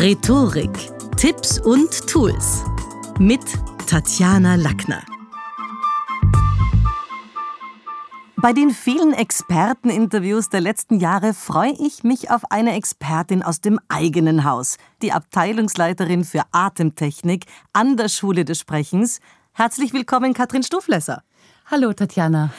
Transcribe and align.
Rhetorik, 0.00 0.70
Tipps 1.16 1.58
und 1.58 2.06
Tools 2.06 2.62
mit 3.18 3.40
Tatjana 3.88 4.54
Lackner. 4.54 5.02
Bei 8.36 8.52
den 8.52 8.70
vielen 8.70 9.12
Experteninterviews 9.12 10.50
der 10.50 10.60
letzten 10.60 11.00
Jahre 11.00 11.34
freue 11.34 11.72
ich 11.80 12.04
mich 12.04 12.30
auf 12.30 12.42
eine 12.52 12.76
Expertin 12.76 13.42
aus 13.42 13.60
dem 13.60 13.80
eigenen 13.88 14.44
Haus, 14.44 14.76
die 15.02 15.10
Abteilungsleiterin 15.10 16.22
für 16.22 16.42
Atemtechnik 16.52 17.46
an 17.72 17.96
der 17.96 18.08
Schule 18.08 18.44
des 18.44 18.60
Sprechens. 18.60 19.18
Herzlich 19.52 19.92
willkommen, 19.92 20.32
Katrin 20.32 20.62
Stuflesser. 20.62 21.24
Hallo, 21.66 21.92
Tatjana. 21.92 22.50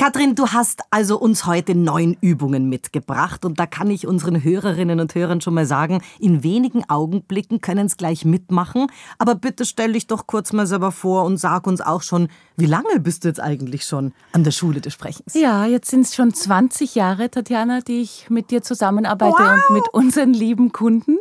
Katrin, 0.00 0.36
du 0.36 0.46
hast 0.46 0.82
also 0.92 1.18
uns 1.18 1.44
heute 1.44 1.74
neun 1.74 2.16
Übungen 2.20 2.68
mitgebracht 2.68 3.44
und 3.44 3.58
da 3.58 3.66
kann 3.66 3.90
ich 3.90 4.06
unseren 4.06 4.44
Hörerinnen 4.44 5.00
und 5.00 5.12
Hörern 5.16 5.40
schon 5.40 5.54
mal 5.54 5.66
sagen, 5.66 6.02
in 6.20 6.44
wenigen 6.44 6.88
Augenblicken 6.88 7.60
können 7.60 7.86
es 7.86 7.96
gleich 7.96 8.24
mitmachen, 8.24 8.86
aber 9.18 9.34
bitte 9.34 9.64
stell 9.64 9.94
dich 9.94 10.06
doch 10.06 10.28
kurz 10.28 10.52
mal 10.52 10.68
selber 10.68 10.92
vor 10.92 11.24
und 11.24 11.38
sag 11.38 11.66
uns 11.66 11.80
auch 11.80 12.02
schon, 12.02 12.28
wie 12.56 12.66
lange 12.66 13.00
bist 13.00 13.24
du 13.24 13.28
jetzt 13.28 13.40
eigentlich 13.40 13.86
schon 13.86 14.12
an 14.30 14.44
der 14.44 14.52
Schule 14.52 14.80
des 14.80 14.92
Sprechens? 14.92 15.34
Ja, 15.34 15.66
jetzt 15.66 15.90
sind 15.90 16.02
es 16.02 16.14
schon 16.14 16.32
20 16.32 16.94
Jahre, 16.94 17.28
Tatjana, 17.28 17.80
die 17.80 18.00
ich 18.00 18.30
mit 18.30 18.52
dir 18.52 18.62
zusammenarbeite 18.62 19.34
wow. 19.36 19.68
und 19.68 19.74
mit 19.74 19.88
unseren 19.92 20.32
lieben 20.32 20.70
Kunden. 20.70 21.18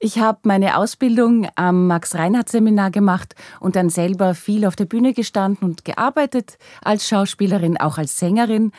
Ich 0.00 0.20
habe 0.20 0.38
meine 0.44 0.76
Ausbildung 0.76 1.48
am 1.56 1.88
Max-Reinhardt-Seminar 1.88 2.92
gemacht 2.92 3.34
und 3.58 3.74
dann 3.74 3.90
selber 3.90 4.36
viel 4.36 4.64
auf 4.64 4.76
der 4.76 4.84
Bühne 4.84 5.12
gestanden 5.12 5.68
und 5.68 5.84
gearbeitet 5.84 6.56
als 6.82 7.08
Schauspielerin, 7.08 7.76
auch 7.78 7.98
als 7.98 8.16
Sängerin. 8.16 8.70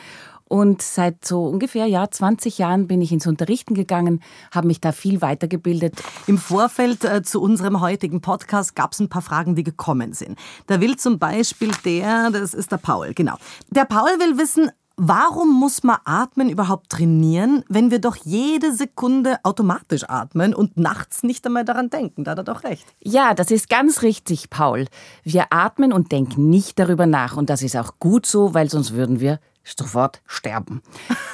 Und 0.50 0.80
seit 0.80 1.26
so 1.26 1.44
ungefähr 1.44 1.84
ja, 1.84 2.10
20 2.10 2.56
Jahren 2.56 2.88
bin 2.88 3.02
ich 3.02 3.12
ins 3.12 3.26
Unterrichten 3.26 3.74
gegangen, 3.74 4.22
habe 4.50 4.66
mich 4.66 4.80
da 4.80 4.92
viel 4.92 5.20
weitergebildet. 5.20 6.02
Im 6.26 6.38
Vorfeld 6.38 7.04
äh, 7.04 7.22
zu 7.22 7.42
unserem 7.42 7.82
heutigen 7.82 8.22
Podcast 8.22 8.74
gab 8.74 8.92
es 8.92 8.98
ein 8.98 9.10
paar 9.10 9.22
Fragen, 9.22 9.54
die 9.54 9.62
gekommen 9.62 10.14
sind. 10.14 10.38
Da 10.68 10.80
will 10.80 10.96
zum 10.96 11.18
Beispiel 11.18 11.70
der, 11.84 12.30
das 12.30 12.54
ist 12.54 12.72
der 12.72 12.78
Paul, 12.78 13.12
genau. 13.14 13.36
Der 13.68 13.84
Paul 13.84 14.08
will 14.18 14.38
wissen, 14.38 14.72
Warum 15.02 15.58
muss 15.58 15.82
man 15.82 15.96
Atmen 16.04 16.50
überhaupt 16.50 16.90
trainieren, 16.90 17.64
wenn 17.70 17.90
wir 17.90 18.00
doch 18.00 18.16
jede 18.16 18.74
Sekunde 18.74 19.38
automatisch 19.44 20.04
atmen 20.06 20.54
und 20.54 20.76
nachts 20.76 21.22
nicht 21.22 21.46
einmal 21.46 21.64
daran 21.64 21.88
denken? 21.88 22.22
Da 22.24 22.32
hat 22.32 22.38
er 22.38 22.44
doch 22.44 22.64
recht. 22.64 22.84
Ja, 23.00 23.32
das 23.32 23.50
ist 23.50 23.70
ganz 23.70 24.02
richtig, 24.02 24.50
Paul. 24.50 24.88
Wir 25.22 25.46
atmen 25.48 25.94
und 25.94 26.12
denken 26.12 26.50
nicht 26.50 26.78
darüber 26.78 27.06
nach. 27.06 27.38
Und 27.38 27.48
das 27.48 27.62
ist 27.62 27.78
auch 27.78 27.94
gut 27.98 28.26
so, 28.26 28.52
weil 28.52 28.68
sonst 28.68 28.92
würden 28.92 29.20
wir 29.20 29.40
sofort 29.64 30.20
sterben. 30.26 30.82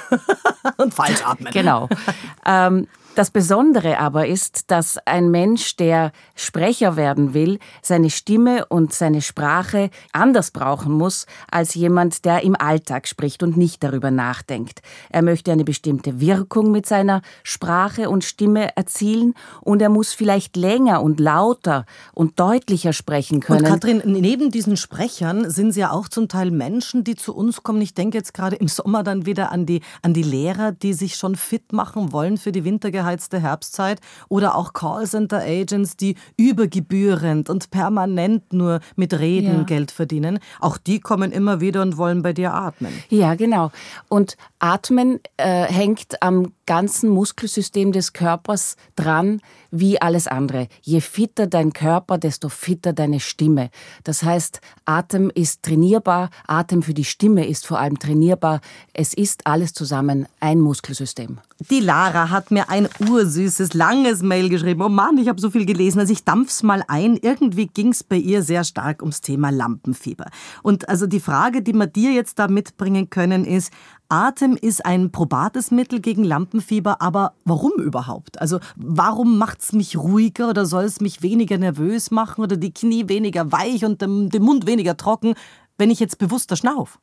und 0.77 0.93
falsch 0.93 1.25
atmen. 1.25 1.51
Genau. 1.51 1.89
Ähm, 2.45 2.87
das 3.17 3.31
Besondere 3.31 3.97
aber 3.99 4.27
ist, 4.27 4.69
dass 4.69 4.99
ein 5.05 5.31
Mensch, 5.31 5.75
der 5.75 6.11
Sprecher 6.35 6.97
werden 6.97 7.33
will, 7.33 7.57
seine 7.81 8.11
Stimme 8.11 8.67
und 8.67 8.93
seine 8.93 9.23
Sprache 9.23 9.89
anders 10.11 10.51
brauchen 10.51 10.93
muss 10.93 11.25
als 11.49 11.73
jemand, 11.73 12.25
der 12.25 12.43
im 12.43 12.55
Alltag 12.55 13.07
spricht 13.07 13.41
und 13.41 13.57
nicht 13.57 13.83
darüber 13.83 14.11
nachdenkt. 14.11 14.81
Er 15.09 15.23
möchte 15.23 15.51
eine 15.51 15.63
bestimmte 15.63 16.19
Wirkung 16.19 16.69
mit 16.69 16.85
seiner 16.85 17.23
Sprache 17.41 18.11
und 18.11 18.23
Stimme 18.23 18.75
erzielen 18.77 19.33
und 19.61 19.81
er 19.81 19.89
muss 19.89 20.13
vielleicht 20.13 20.55
länger 20.55 21.01
und 21.01 21.19
lauter 21.19 21.85
und 22.13 22.39
deutlicher 22.39 22.93
sprechen 22.93 23.39
können. 23.39 23.65
Und 23.65 23.71
Katrin, 23.71 24.03
neben 24.05 24.51
diesen 24.51 24.77
Sprechern 24.77 25.49
sind 25.49 25.71
sie 25.71 25.79
ja 25.79 25.91
auch 25.91 26.07
zum 26.07 26.27
Teil 26.27 26.51
Menschen, 26.51 27.03
die 27.03 27.15
zu 27.15 27.35
uns 27.35 27.63
kommen. 27.63 27.81
Ich 27.81 27.95
denke 27.95 28.15
jetzt 28.15 28.35
gerade 28.35 28.57
im 28.57 28.67
Sommer 28.67 29.01
dann 29.01 29.25
wieder 29.25 29.51
an 29.51 29.65
die, 29.65 29.81
an 30.03 30.13
die 30.13 30.23
Lehrer, 30.23 30.71
die 30.71 30.93
sich 30.93 31.15
schon 31.15 31.35
fit 31.35 31.73
machen 31.73 32.11
wollen 32.11 32.37
für 32.37 32.51
die 32.51 32.63
Wintergeheimnisse 32.63 33.06
aufgeheizte 33.07 33.39
Herbstzeit 33.39 33.99
oder 34.29 34.55
auch 34.55 34.73
Callcenter-Agents, 34.73 35.97
die 35.97 36.15
übergebührend 36.35 37.49
und 37.49 37.71
permanent 37.71 38.53
nur 38.53 38.79
mit 38.95 39.17
Reden 39.17 39.59
ja. 39.59 39.63
Geld 39.63 39.91
verdienen. 39.91 40.39
Auch 40.59 40.77
die 40.77 40.99
kommen 40.99 41.31
immer 41.31 41.61
wieder 41.61 41.81
und 41.81 41.97
wollen 41.97 42.21
bei 42.21 42.33
dir 42.33 42.53
atmen. 42.53 42.93
Ja, 43.09 43.35
genau. 43.35 43.71
Und 44.09 44.37
Atmen 44.59 45.19
äh, 45.37 45.63
hängt 45.63 46.21
am 46.21 46.53
ganzen 46.65 47.09
Muskelsystem 47.09 47.91
des 47.91 48.13
Körpers 48.13 48.75
dran, 48.95 49.41
wie 49.71 50.01
alles 50.01 50.27
andere. 50.27 50.67
Je 50.81 51.01
fitter 51.01 51.47
dein 51.47 51.73
Körper, 51.73 52.17
desto 52.17 52.49
fitter 52.49 52.93
deine 52.93 53.19
Stimme. 53.19 53.69
Das 54.03 54.23
heißt, 54.23 54.61
Atem 54.85 55.31
ist 55.33 55.63
trainierbar, 55.63 56.29
Atem 56.47 56.83
für 56.83 56.93
die 56.93 57.05
Stimme 57.05 57.47
ist 57.47 57.67
vor 57.67 57.79
allem 57.79 57.99
trainierbar. 57.99 58.61
Es 58.93 59.13
ist 59.13 59.45
alles 59.45 59.73
zusammen 59.73 60.27
ein 60.39 60.59
Muskelsystem. 60.59 61.39
Die 61.69 61.79
Lara 61.79 62.29
hat 62.29 62.51
mir 62.51 62.69
ein 62.69 62.87
ursüßes, 63.09 63.73
langes 63.73 64.21
Mail 64.21 64.49
geschrieben. 64.49 64.81
Oh 64.81 64.89
Mann, 64.89 65.17
ich 65.17 65.27
habe 65.27 65.41
so 65.41 65.49
viel 65.49 65.65
gelesen. 65.65 65.99
Also 65.99 66.13
ich 66.13 66.23
dampf's 66.23 66.61
mal 66.61 66.83
ein. 66.87 67.17
Irgendwie 67.17 67.67
ging's 67.67 68.03
bei 68.03 68.17
ihr 68.17 68.43
sehr 68.43 68.63
stark 68.63 69.01
ums 69.01 69.21
Thema 69.21 69.49
Lampenfieber. 69.49 70.25
Und 70.61 70.87
also 70.87 71.07
die 71.07 71.19
Frage, 71.19 71.61
die 71.63 71.73
wir 71.73 71.87
dir 71.87 72.11
jetzt 72.11 72.37
da 72.37 72.47
mitbringen 72.47 73.09
können, 73.09 73.43
ist, 73.43 73.71
Atem 74.09 74.57
ist 74.59 74.85
ein 74.85 75.11
probates 75.11 75.71
Mittel 75.71 75.99
gegen 75.99 76.23
Lampenfieber, 76.23 77.01
aber 77.01 77.33
warum 77.45 77.73
überhaupt? 77.73 78.39
Also 78.39 78.59
warum 78.75 79.37
macht 79.37 79.61
es 79.61 79.73
mich 79.73 79.97
ruhiger 79.97 80.49
oder 80.49 80.65
soll 80.65 80.85
es 80.85 81.01
mich 81.01 81.21
weniger 81.21 81.57
nervös 81.57 82.11
machen 82.11 82.43
oder 82.43 82.57
die 82.57 82.73
Knie 82.73 83.09
weniger 83.09 83.51
weich 83.51 83.83
und 83.83 84.01
den, 84.01 84.29
Mund 84.39 84.65
weniger 84.65 84.95
trocken, 84.95 85.35
wenn 85.77 85.91
ich 85.91 85.99
jetzt 85.99 86.19
bewusster 86.19 86.55
schnauf? 86.55 86.99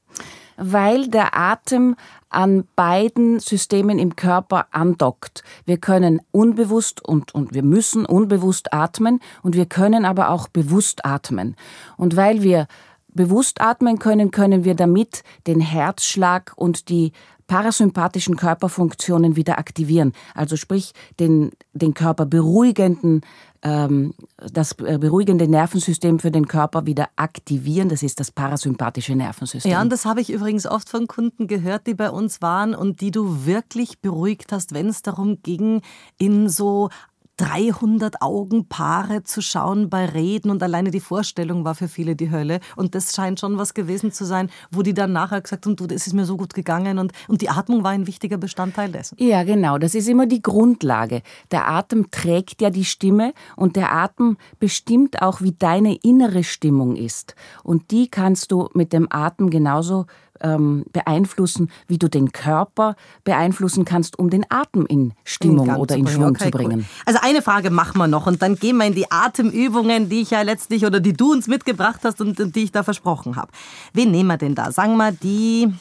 Weil 0.56 1.08
der 1.08 1.36
Atem 1.36 1.96
an 2.30 2.64
beiden 2.74 3.38
Systemen 3.38 3.98
im 3.98 4.16
Körper 4.16 4.66
andockt. 4.70 5.42
Wir 5.66 5.78
können 5.78 6.20
unbewusst 6.30 7.04
und, 7.04 7.34
und 7.34 7.54
wir 7.54 7.62
müssen 7.62 8.06
unbewusst 8.06 8.72
atmen 8.72 9.20
und 9.42 9.56
wir 9.56 9.66
können 9.66 10.04
aber 10.04 10.30
auch 10.30 10.48
bewusst 10.48 11.04
atmen. 11.04 11.56
Und 11.96 12.16
weil 12.16 12.42
wir 12.42 12.66
bewusst 13.14 13.60
atmen 13.60 13.98
können, 13.98 14.30
können 14.30 14.64
wir 14.64 14.74
damit 14.74 15.22
den 15.46 15.60
Herzschlag 15.60 16.52
und 16.56 16.88
die 16.88 17.12
parasympathischen 17.46 18.36
Körperfunktionen 18.36 19.36
wieder 19.36 19.58
aktivieren. 19.58 20.12
Also 20.34 20.56
sprich 20.56 20.92
den, 21.20 21.52
den 21.72 21.94
Körper 21.94 22.26
beruhigenden, 22.26 23.20
ähm, 23.62 24.14
das 24.52 24.72
äh, 24.80 24.98
beruhigende 24.98 25.48
Nervensystem 25.48 26.18
für 26.18 26.30
den 26.30 26.48
Körper 26.48 26.86
wieder 26.86 27.08
aktivieren. 27.16 27.88
Das 27.88 28.02
ist 28.02 28.20
das 28.20 28.30
parasympathische 28.30 29.14
Nervensystem. 29.14 29.72
Ja, 29.72 29.80
und 29.82 29.90
das 29.90 30.04
habe 30.04 30.20
ich 30.20 30.30
übrigens 30.30 30.66
oft 30.66 30.88
von 30.88 31.06
Kunden 31.06 31.46
gehört, 31.46 31.86
die 31.86 31.94
bei 31.94 32.10
uns 32.10 32.42
waren 32.42 32.74
und 32.74 33.00
die 33.00 33.10
du 33.10 33.46
wirklich 33.46 34.00
beruhigt 34.00 34.52
hast, 34.52 34.74
wenn 34.74 34.88
es 34.88 35.02
darum 35.02 35.42
ging, 35.42 35.80
in 36.18 36.48
so 36.48 36.90
300 37.36 38.22
Augenpaare 38.22 39.24
zu 39.24 39.42
schauen 39.42 39.90
bei 39.90 40.06
Reden 40.06 40.50
und 40.50 40.62
alleine 40.62 40.90
die 40.90 41.00
Vorstellung 41.00 41.64
war 41.64 41.74
für 41.74 41.88
viele 41.88 42.14
die 42.14 42.30
Hölle. 42.30 42.60
Und 42.76 42.94
das 42.94 43.14
scheint 43.14 43.40
schon 43.40 43.58
was 43.58 43.74
gewesen 43.74 44.12
zu 44.12 44.24
sein, 44.24 44.50
wo 44.70 44.82
die 44.82 44.94
dann 44.94 45.12
nachher 45.12 45.40
gesagt 45.40 45.66
haben, 45.66 45.76
du, 45.76 45.86
das 45.86 46.06
ist 46.06 46.12
mir 46.12 46.24
so 46.24 46.36
gut 46.36 46.54
gegangen 46.54 46.98
und, 46.98 47.12
und 47.26 47.40
die 47.40 47.48
Atmung 47.48 47.82
war 47.82 47.90
ein 47.90 48.06
wichtiger 48.06 48.38
Bestandteil 48.38 48.92
dessen. 48.92 49.16
Ja, 49.18 49.42
genau. 49.42 49.78
Das 49.78 49.94
ist 49.94 50.08
immer 50.08 50.26
die 50.26 50.42
Grundlage. 50.42 51.22
Der 51.50 51.68
Atem 51.68 52.10
trägt 52.10 52.62
ja 52.62 52.70
die 52.70 52.84
Stimme 52.84 53.32
und 53.56 53.76
der 53.76 53.92
Atem 53.92 54.36
bestimmt 54.58 55.22
auch, 55.22 55.40
wie 55.40 55.52
deine 55.52 55.96
innere 55.96 56.44
Stimmung 56.44 56.96
ist. 56.96 57.34
Und 57.62 57.90
die 57.90 58.08
kannst 58.08 58.52
du 58.52 58.68
mit 58.74 58.92
dem 58.92 59.08
Atem 59.10 59.50
genauso 59.50 60.06
ähm, 60.40 60.84
beeinflussen, 60.92 61.70
wie 61.86 61.98
du 61.98 62.08
den 62.08 62.32
Körper 62.32 62.96
beeinflussen 63.24 63.84
kannst, 63.84 64.18
um 64.18 64.30
den 64.30 64.44
Atem 64.48 64.86
in 64.86 65.12
Stimmung 65.24 65.68
in 65.68 65.76
oder 65.76 65.96
in 65.96 66.06
Schwung 66.06 66.30
okay, 66.30 66.44
zu 66.44 66.50
bringen. 66.50 66.80
Cool. 66.80 66.84
Also 67.06 67.20
eine 67.22 67.42
Frage 67.42 67.70
machen 67.70 67.98
wir 67.98 68.08
noch 68.08 68.26
und 68.26 68.42
dann 68.42 68.56
gehen 68.56 68.76
wir 68.76 68.86
in 68.86 68.94
die 68.94 69.10
Atemübungen, 69.10 70.08
die 70.08 70.22
ich 70.22 70.30
ja 70.30 70.42
letztlich 70.42 70.84
oder 70.84 71.00
die 71.00 71.12
du 71.12 71.32
uns 71.32 71.46
mitgebracht 71.46 72.00
hast 72.04 72.20
und, 72.20 72.40
und 72.40 72.56
die 72.56 72.64
ich 72.64 72.72
da 72.72 72.82
versprochen 72.82 73.36
habe. 73.36 73.50
Wen 73.92 74.10
nehmen 74.10 74.28
wir 74.28 74.38
denn 74.38 74.54
da? 74.54 74.72
Sagen 74.72 74.96
wir 74.96 75.12
die 75.12 75.72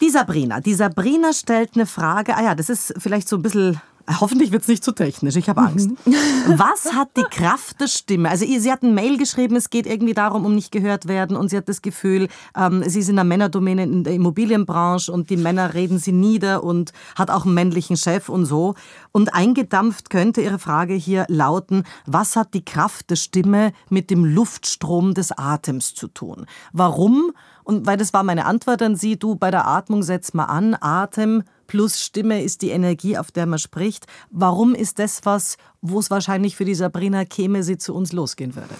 die 0.00 0.10
Sabrina. 0.10 0.60
Die 0.60 0.74
Sabrina 0.74 1.32
stellt 1.32 1.70
eine 1.76 1.86
Frage. 1.86 2.36
Ah 2.36 2.42
ja, 2.42 2.54
das 2.54 2.68
ist 2.68 2.92
vielleicht 2.98 3.26
so 3.26 3.36
ein 3.36 3.42
bisschen 3.42 3.80
Hoffentlich 4.20 4.52
wird 4.52 4.62
es 4.62 4.68
nicht 4.68 4.84
zu 4.84 4.92
technisch, 4.92 5.36
ich 5.36 5.48
habe 5.48 5.62
Angst. 5.62 5.90
Mhm. 6.04 6.14
Was 6.58 6.92
hat 6.92 7.16
die 7.16 7.22
Kraft 7.22 7.80
der 7.80 7.86
Stimme? 7.86 8.28
Also 8.28 8.44
sie 8.44 8.70
hat 8.70 8.82
ein 8.82 8.94
Mail 8.94 9.16
geschrieben, 9.16 9.56
es 9.56 9.70
geht 9.70 9.86
irgendwie 9.86 10.12
darum, 10.12 10.44
um 10.44 10.54
nicht 10.54 10.70
gehört 10.72 11.08
werden 11.08 11.36
und 11.36 11.48
sie 11.48 11.56
hat 11.56 11.70
das 11.70 11.80
Gefühl, 11.80 12.28
ähm, 12.54 12.82
sie 12.86 13.00
ist 13.00 13.08
in 13.08 13.16
der 13.16 13.24
Männerdomäne 13.24 13.82
in 13.84 14.04
der 14.04 14.12
Immobilienbranche 14.12 15.10
und 15.10 15.30
die 15.30 15.38
Männer 15.38 15.72
reden 15.72 15.98
sie 15.98 16.12
nieder 16.12 16.64
und 16.64 16.92
hat 17.16 17.30
auch 17.30 17.46
einen 17.46 17.54
männlichen 17.54 17.96
Chef 17.96 18.28
und 18.28 18.44
so. 18.44 18.74
Und 19.10 19.32
eingedampft 19.32 20.10
könnte 20.10 20.42
ihre 20.42 20.58
Frage 20.58 20.94
hier 20.94 21.24
lauten, 21.28 21.84
was 22.04 22.36
hat 22.36 22.52
die 22.52 22.64
Kraft 22.64 23.08
der 23.08 23.16
Stimme 23.16 23.72
mit 23.88 24.10
dem 24.10 24.24
Luftstrom 24.24 25.14
des 25.14 25.32
Atems 25.32 25.94
zu 25.94 26.08
tun? 26.08 26.44
Warum? 26.72 27.32
Und 27.62 27.86
weil 27.86 27.96
das 27.96 28.12
war 28.12 28.22
meine 28.22 28.44
Antwort 28.44 28.82
an 28.82 28.96
sie, 28.96 29.18
du 29.18 29.34
bei 29.34 29.50
der 29.50 29.66
Atmung 29.66 30.02
setz 30.02 30.34
mal 30.34 30.44
an, 30.44 30.76
Atem 30.78 31.42
plus 31.66 32.00
Stimme 32.00 32.42
ist 32.42 32.62
die 32.62 32.70
Energie, 32.70 33.18
auf 33.18 33.32
der 33.32 33.46
man 33.46 33.58
spricht. 33.58 34.06
Warum 34.30 34.74
ist 34.74 34.98
das 34.98 35.20
was, 35.24 35.56
wo 35.80 35.98
es 35.98 36.10
wahrscheinlich 36.10 36.56
für 36.56 36.64
die 36.64 36.74
Sabrina 36.74 37.24
käme, 37.24 37.62
sie 37.62 37.78
zu 37.78 37.94
uns 37.94 38.12
losgehen 38.12 38.54
würde? 38.54 38.74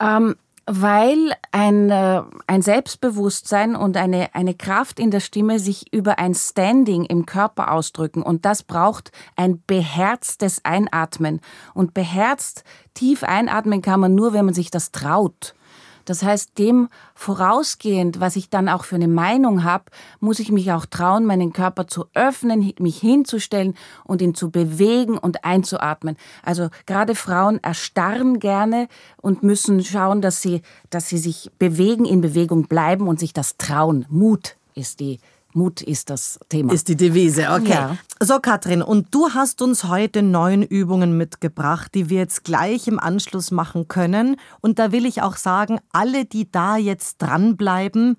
Ähm, 0.00 0.36
Weil 0.66 1.34
ein, 1.52 1.90
äh, 1.90 2.22
ein 2.46 2.62
Selbstbewusstsein 2.62 3.76
und 3.76 3.98
eine, 3.98 4.34
eine 4.34 4.54
Kraft 4.54 4.98
in 4.98 5.10
der 5.10 5.20
Stimme 5.20 5.58
sich 5.58 5.92
über 5.92 6.18
ein 6.18 6.34
Standing 6.34 7.04
im 7.04 7.26
Körper 7.26 7.70
ausdrücken. 7.70 8.22
Und 8.22 8.46
das 8.46 8.62
braucht 8.62 9.12
ein 9.36 9.62
beherztes 9.66 10.64
Einatmen. 10.64 11.42
Und 11.74 11.92
beherzt 11.92 12.64
tief 12.94 13.24
einatmen 13.24 13.82
kann 13.82 14.00
man 14.00 14.14
nur, 14.14 14.32
wenn 14.32 14.46
man 14.46 14.54
sich 14.54 14.70
das 14.70 14.90
traut. 14.90 15.54
Das 16.04 16.22
heißt, 16.22 16.58
dem 16.58 16.88
vorausgehend, 17.14 18.20
was 18.20 18.36
ich 18.36 18.50
dann 18.50 18.68
auch 18.68 18.84
für 18.84 18.96
eine 18.96 19.08
Meinung 19.08 19.64
habe, 19.64 19.84
muss 20.20 20.38
ich 20.38 20.50
mich 20.52 20.72
auch 20.72 20.86
trauen, 20.86 21.24
meinen 21.24 21.52
Körper 21.52 21.86
zu 21.86 22.06
öffnen, 22.14 22.72
mich 22.78 22.98
hinzustellen 22.98 23.74
und 24.04 24.22
ihn 24.22 24.34
zu 24.34 24.50
bewegen 24.50 25.18
und 25.18 25.44
einzuatmen. 25.44 26.16
Also 26.42 26.68
gerade 26.86 27.14
Frauen 27.14 27.62
erstarren 27.62 28.38
gerne 28.38 28.88
und 29.16 29.42
müssen 29.42 29.82
schauen, 29.84 30.20
dass 30.20 30.42
sie, 30.42 30.62
dass 30.90 31.08
sie 31.08 31.18
sich 31.18 31.50
bewegen, 31.58 32.04
in 32.04 32.20
Bewegung 32.20 32.68
bleiben 32.68 33.08
und 33.08 33.18
sich 33.18 33.32
das 33.32 33.56
trauen. 33.56 34.06
Mut 34.08 34.56
ist 34.74 35.00
die 35.00 35.20
Mut 35.54 35.82
ist 35.82 36.10
das 36.10 36.38
Thema. 36.48 36.72
Ist 36.72 36.88
die 36.88 36.96
Devise, 36.96 37.50
okay. 37.50 37.70
Ja. 37.70 37.96
So, 38.20 38.40
Katrin, 38.40 38.82
und 38.82 39.14
du 39.14 39.30
hast 39.30 39.62
uns 39.62 39.84
heute 39.84 40.22
neun 40.22 40.62
Übungen 40.62 41.16
mitgebracht, 41.16 41.94
die 41.94 42.10
wir 42.10 42.18
jetzt 42.18 42.44
gleich 42.44 42.88
im 42.88 42.98
Anschluss 42.98 43.50
machen 43.50 43.86
können. 43.86 44.36
Und 44.60 44.78
da 44.78 44.92
will 44.92 45.06
ich 45.06 45.22
auch 45.22 45.36
sagen, 45.36 45.78
alle, 45.92 46.24
die 46.24 46.50
da 46.50 46.76
jetzt 46.76 47.18
dranbleiben, 47.18 48.16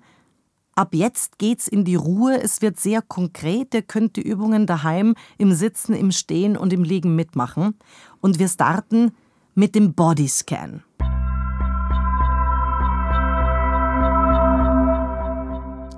ab 0.74 0.94
jetzt 0.94 1.38
geht's 1.38 1.68
in 1.68 1.84
die 1.84 1.96
Ruhe. 1.96 2.40
Es 2.40 2.62
wird 2.62 2.80
sehr 2.80 3.02
konkret. 3.02 3.74
Ihr 3.74 3.82
könnt 3.82 4.16
die 4.16 4.22
Übungen 4.22 4.66
daheim 4.66 5.14
im 5.36 5.52
Sitzen, 5.52 5.94
im 5.94 6.12
Stehen 6.12 6.56
und 6.56 6.72
im 6.72 6.84
Liegen 6.84 7.16
mitmachen. 7.16 7.78
Und 8.20 8.38
wir 8.38 8.48
starten 8.48 9.12
mit 9.54 9.74
dem 9.74 9.94
Bodyscan. 9.94 10.82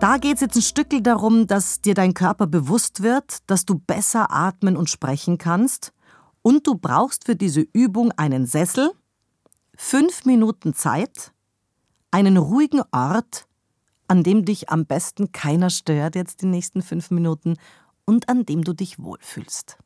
Da 0.00 0.18
geht 0.18 0.36
es 0.36 0.42
jetzt 0.42 0.54
ein 0.54 0.62
Stückel 0.62 1.02
darum, 1.02 1.48
dass 1.48 1.80
dir 1.80 1.94
dein 1.94 2.14
Körper 2.14 2.46
bewusst 2.46 3.02
wird, 3.02 3.38
dass 3.48 3.64
du 3.64 3.80
besser 3.80 4.30
atmen 4.30 4.76
und 4.76 4.88
sprechen 4.88 5.38
kannst. 5.38 5.92
Und 6.40 6.68
du 6.68 6.76
brauchst 6.76 7.24
für 7.24 7.34
diese 7.34 7.62
Übung 7.72 8.12
einen 8.12 8.46
Sessel, 8.46 8.92
fünf 9.74 10.24
Minuten 10.24 10.72
Zeit, 10.72 11.32
einen 12.12 12.36
ruhigen 12.36 12.82
Ort, 12.92 13.48
an 14.06 14.22
dem 14.22 14.44
dich 14.44 14.70
am 14.70 14.86
besten 14.86 15.32
keiner 15.32 15.68
stört 15.68 16.14
jetzt 16.14 16.42
die 16.42 16.46
nächsten 16.46 16.80
fünf 16.80 17.10
Minuten 17.10 17.56
und 18.04 18.28
an 18.28 18.46
dem 18.46 18.62
du 18.62 18.74
dich 18.74 19.00
wohlfühlst. 19.00 19.78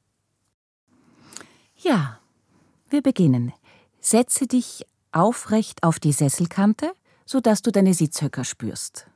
Ja, 1.76 2.18
wir 2.90 3.00
beginnen. 3.00 3.54
Setze 3.98 4.46
dich 4.46 4.84
aufrecht 5.10 5.82
auf 5.82 5.98
die 5.98 6.12
Sesselkante, 6.12 6.92
sodass 7.24 7.62
du 7.62 7.72
deine 7.72 7.94
Sitzhöcker 7.94 8.44
spürst 8.44 9.06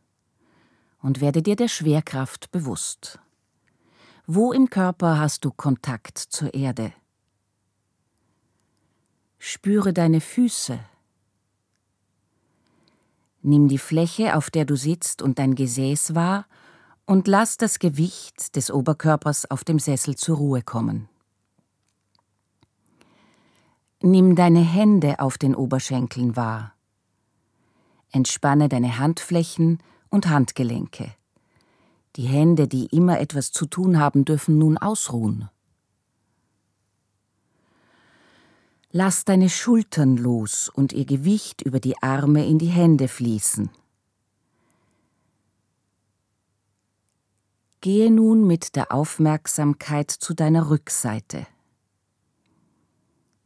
und 1.07 1.21
werde 1.21 1.41
dir 1.41 1.55
der 1.55 1.69
Schwerkraft 1.69 2.51
bewusst. 2.51 3.21
Wo 4.27 4.53
im 4.53 4.71
Körper 4.71 5.21
hast 5.21 5.45
du 5.45 5.53
Kontakt 5.53 6.19
zur 6.19 6.53
Erde? 6.53 6.93
Spüre 9.39 9.93
deine 9.93 10.21
Füße. 10.21 10.81
Nimm 13.43 13.69
die 13.69 13.79
Fläche, 13.79 14.35
auf 14.35 14.51
der 14.51 14.65
du 14.65 14.75
sitzt, 14.75 15.23
und 15.23 15.39
dein 15.39 15.55
Gesäß 15.55 16.17
wahr 16.17 16.49
und 17.05 17.29
lass 17.29 17.57
das 17.57 17.79
Gewicht 17.79 18.57
des 18.57 18.73
Oberkörpers 18.73 19.49
auf 19.49 19.63
dem 19.63 19.79
Sessel 19.79 20.17
zur 20.17 20.39
Ruhe 20.39 20.63
kommen. 20.63 21.09
Nimm 24.03 24.35
deine 24.35 24.65
Hände 24.65 25.21
auf 25.21 25.39
den 25.39 25.55
Oberschenkeln 25.55 26.35
wahr. 26.35 26.75
Entspanne 28.11 28.69
deine 28.69 28.99
Handflächen 28.99 29.79
und 30.11 30.29
Handgelenke. 30.29 31.13
Die 32.17 32.27
Hände, 32.27 32.67
die 32.67 32.87
immer 32.87 33.21
etwas 33.21 33.53
zu 33.53 33.67
tun 33.67 33.99
haben, 33.99 34.25
dürfen 34.25 34.59
nun 34.59 34.79
ausruhen. 34.79 35.51
Lass 38.91 39.27
deine 39.27 39.51
Schultern 39.51 40.17
los 40.17 40.71
und 40.71 40.95
ihr 40.95 41.05
Gewicht 41.05 41.61
über 41.61 41.81
die 41.81 42.03
Arme 42.03 42.47
in 42.47 42.59
die 42.59 42.69
Hände 42.69 43.09
fließen. 43.09 43.69
Gehe 47.83 48.11
nun 48.11 48.47
mit 48.47 48.75
der 48.75 48.93
Aufmerksamkeit 48.93 50.11
zu 50.11 50.33
deiner 50.33 50.71
Rückseite. 50.71 51.47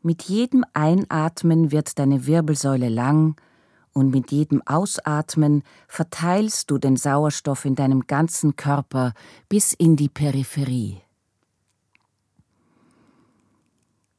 Mit 0.03 0.23
jedem 0.23 0.65
Einatmen 0.73 1.73
wird 1.73 1.99
deine 1.99 2.27
Wirbelsäule 2.27 2.89
lang 2.89 3.35
und 3.93 4.11
mit 4.11 4.31
jedem 4.31 4.63
Ausatmen 4.67 5.63
verteilst 5.89 6.71
du 6.71 6.79
den 6.79 6.97
Sauerstoff 6.97 7.65
in 7.65 7.75
deinem 7.75 8.07
ganzen 8.07 8.57
Körper 8.57 9.13
bis 9.49 9.73
in 9.73 9.97
die 9.97 10.09
Peripherie. 10.09 11.01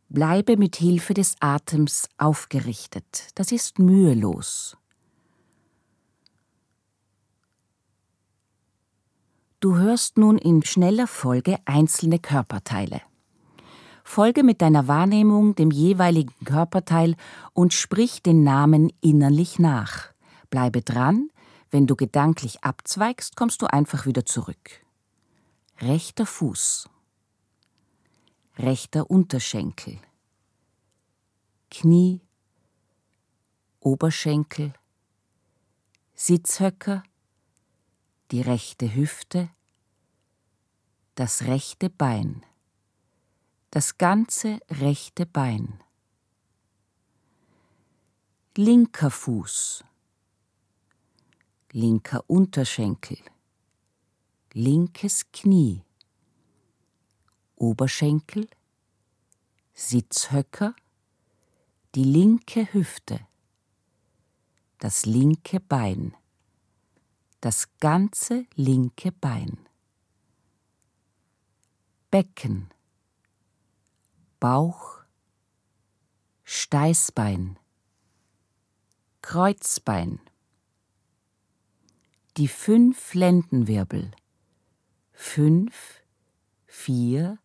Bleibe 0.10 0.58
mit 0.58 0.76
Hilfe 0.76 1.14
des 1.14 1.36
Atems 1.40 2.10
aufgerichtet, 2.18 3.30
das 3.36 3.52
ist 3.52 3.80
mühelos. 3.80 4.76
Du 9.62 9.78
hörst 9.78 10.18
nun 10.18 10.38
in 10.40 10.64
schneller 10.64 11.08
Folge 11.08 11.60
einzelne 11.66 12.18
Körperteile. 12.18 13.02
Folge 14.12 14.44
mit 14.44 14.62
deiner 14.62 14.90
Wahrnehmung 14.90 15.56
dem 15.56 15.72
jeweiligen 15.72 16.34
Körperteil 16.44 17.16
und 17.54 17.74
sprich 17.74 18.22
den 18.22 18.44
Namen 18.44 18.92
innerlich 19.00 19.58
nach. 19.58 20.12
Bleibe 20.50 20.82
dran, 20.82 21.30
wenn 21.70 21.88
du 21.88 21.96
gedanklich 21.96 22.62
abzweigst, 22.62 23.38
kommst 23.38 23.62
du 23.62 23.68
einfach 23.68 24.06
wieder 24.06 24.26
zurück. 24.26 24.86
Rechter 25.80 26.26
Fuß, 26.26 26.90
rechter 28.58 29.10
Unterschenkel, 29.10 29.98
Knie, 31.70 32.20
Oberschenkel, 33.80 34.74
Sitzhöcker, 36.16 37.02
die 38.32 38.42
rechte 38.42 38.94
Hüfte, 38.94 39.48
das 41.16 41.44
rechte 41.44 41.90
Bein 41.90 42.44
das 43.72 43.98
ganze 43.98 44.60
rechte 44.70 45.26
Bein. 45.26 45.80
Linker 48.58 49.10
Fuß, 49.10 49.86
linker 51.72 52.30
Unterschenkel, 52.30 53.18
linkes 54.52 55.32
Knie, 55.32 55.86
Oberschenkel, 57.56 58.50
Sitzhöcker, 59.74 60.76
die 61.96 62.04
linke 62.04 62.74
Hüfte, 62.74 63.26
das 64.80 65.06
linke 65.06 65.62
Bein, 65.62 66.14
das 67.40 67.70
ganze 67.80 68.46
linke 68.56 69.14
Bein. 69.14 69.66
Becken, 72.10 72.70
Bauch, 74.42 75.04
Steißbein, 76.44 77.60
Kreuzbein, 79.22 80.20
die 82.38 82.48
fünf 82.48 83.14
Lendenwirbel, 83.14 84.10
fünf, 85.12 86.02
vier, 86.66 87.38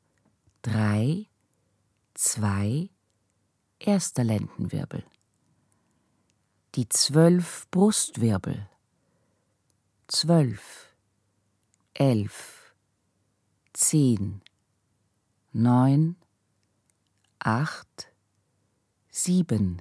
drei, 0.62 1.26
zwei, 2.14 2.88
erster 3.78 4.24
Lendenwirbel, 4.24 5.04
die 6.76 6.88
zwölf 6.88 7.68
Brustwirbel, 7.70 8.70
zwölf, 10.08 10.96
elf, 11.92 12.74
zehn, 13.74 14.40
neun, 15.52 16.16
acht, 17.46 18.12
sieben, 19.08 19.80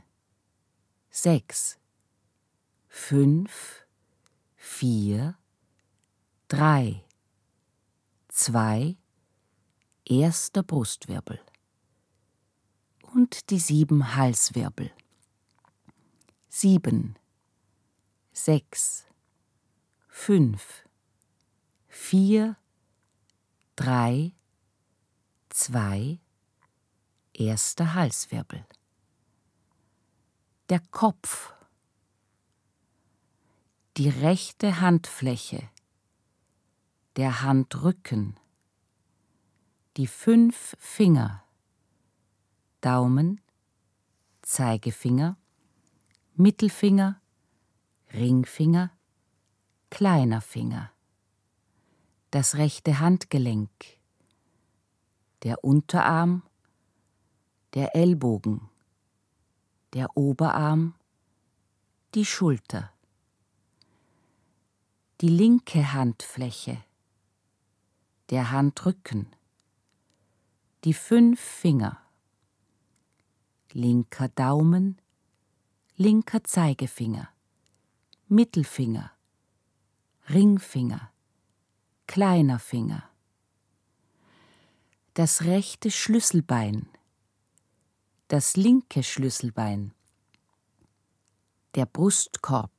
sechs, 1.10 1.80
fünf, 2.88 3.88
vier, 4.56 5.36
drei, 6.48 7.04
zwei, 8.28 8.98
erster 10.06 10.62
Brustwirbel 10.62 11.42
und 13.16 13.50
die 13.50 13.58
sieben 13.58 14.16
Halswirbel. 14.16 14.92
Sieben, 16.48 17.18
sechs, 18.32 19.08
fünf, 20.08 20.88
vier, 21.88 22.58
drei, 23.76 24.34
zwei, 25.50 26.20
erster 27.40 27.94
Halswirbel. 27.94 28.66
Der 30.70 30.80
Kopf. 30.92 31.56
die 33.98 34.10
rechte 34.10 34.82
Handfläche, 34.82 35.70
der 37.16 37.42
Handrücken, 37.42 38.38
die 39.96 40.08
fünf 40.08 40.76
Finger, 40.80 41.44
Daumen, 42.82 43.40
Zeigefinger, 44.42 45.38
Mittelfinger, 46.36 47.22
Ringfinger, 48.14 48.92
kleiner 49.90 50.42
Finger, 50.42 50.92
das 52.32 52.56
rechte 52.56 53.00
Handgelenk, 53.00 53.70
der 55.44 55.64
Unterarm, 55.64 56.44
der 57.76 57.94
Ellbogen, 57.94 58.70
der 59.92 60.16
Oberarm, 60.16 60.96
die 62.14 62.26
Schulter, 62.26 62.94
die 65.20 65.28
linke 65.28 65.92
Handfläche, 65.92 66.82
der 68.30 68.52
Handrücken, 68.52 69.28
die 70.86 70.94
fünf 70.94 71.42
Finger, 71.42 72.02
linker 73.74 74.30
Daumen, 74.30 75.02
linker 75.98 76.46
Zeigefinger, 76.46 77.28
Mittelfinger, 78.30 79.12
Ringfinger, 80.30 81.12
kleiner 82.08 82.58
Finger, 82.58 83.04
das 85.14 85.44
rechte 85.44 85.92
Schlüsselbein, 85.92 86.88
das 88.28 88.56
linke 88.56 89.04
Schlüsselbein, 89.04 89.94
der 91.76 91.86
Brustkorb, 91.86 92.72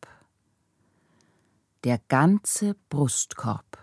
der 1.85 2.01
ganze 2.09 2.75
Brustkorb. 2.89 3.79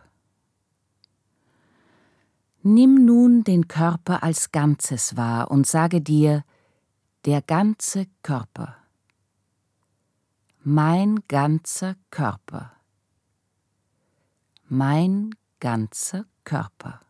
Nimm 2.63 3.05
nun 3.05 3.43
den 3.43 3.67
Körper 3.67 4.23
als 4.23 4.51
Ganzes 4.51 5.15
wahr 5.15 5.51
und 5.51 5.67
sage 5.67 6.01
dir, 6.01 6.43
der 7.25 7.41
ganze 7.41 8.07
Körper, 8.21 8.77
mein 10.63 11.19
ganzer 11.27 11.95
Körper, 12.09 12.73
mein 14.67 15.31
ganzer 15.59 16.25
Körper. 16.43 17.01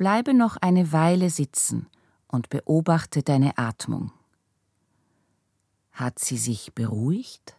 Bleibe 0.00 0.32
noch 0.32 0.56
eine 0.56 0.92
Weile 0.92 1.28
sitzen 1.28 1.86
und 2.26 2.48
beobachte 2.48 3.22
deine 3.22 3.58
Atmung. 3.58 4.12
Hat 5.92 6.18
sie 6.18 6.38
sich 6.38 6.72
beruhigt? 6.74 7.54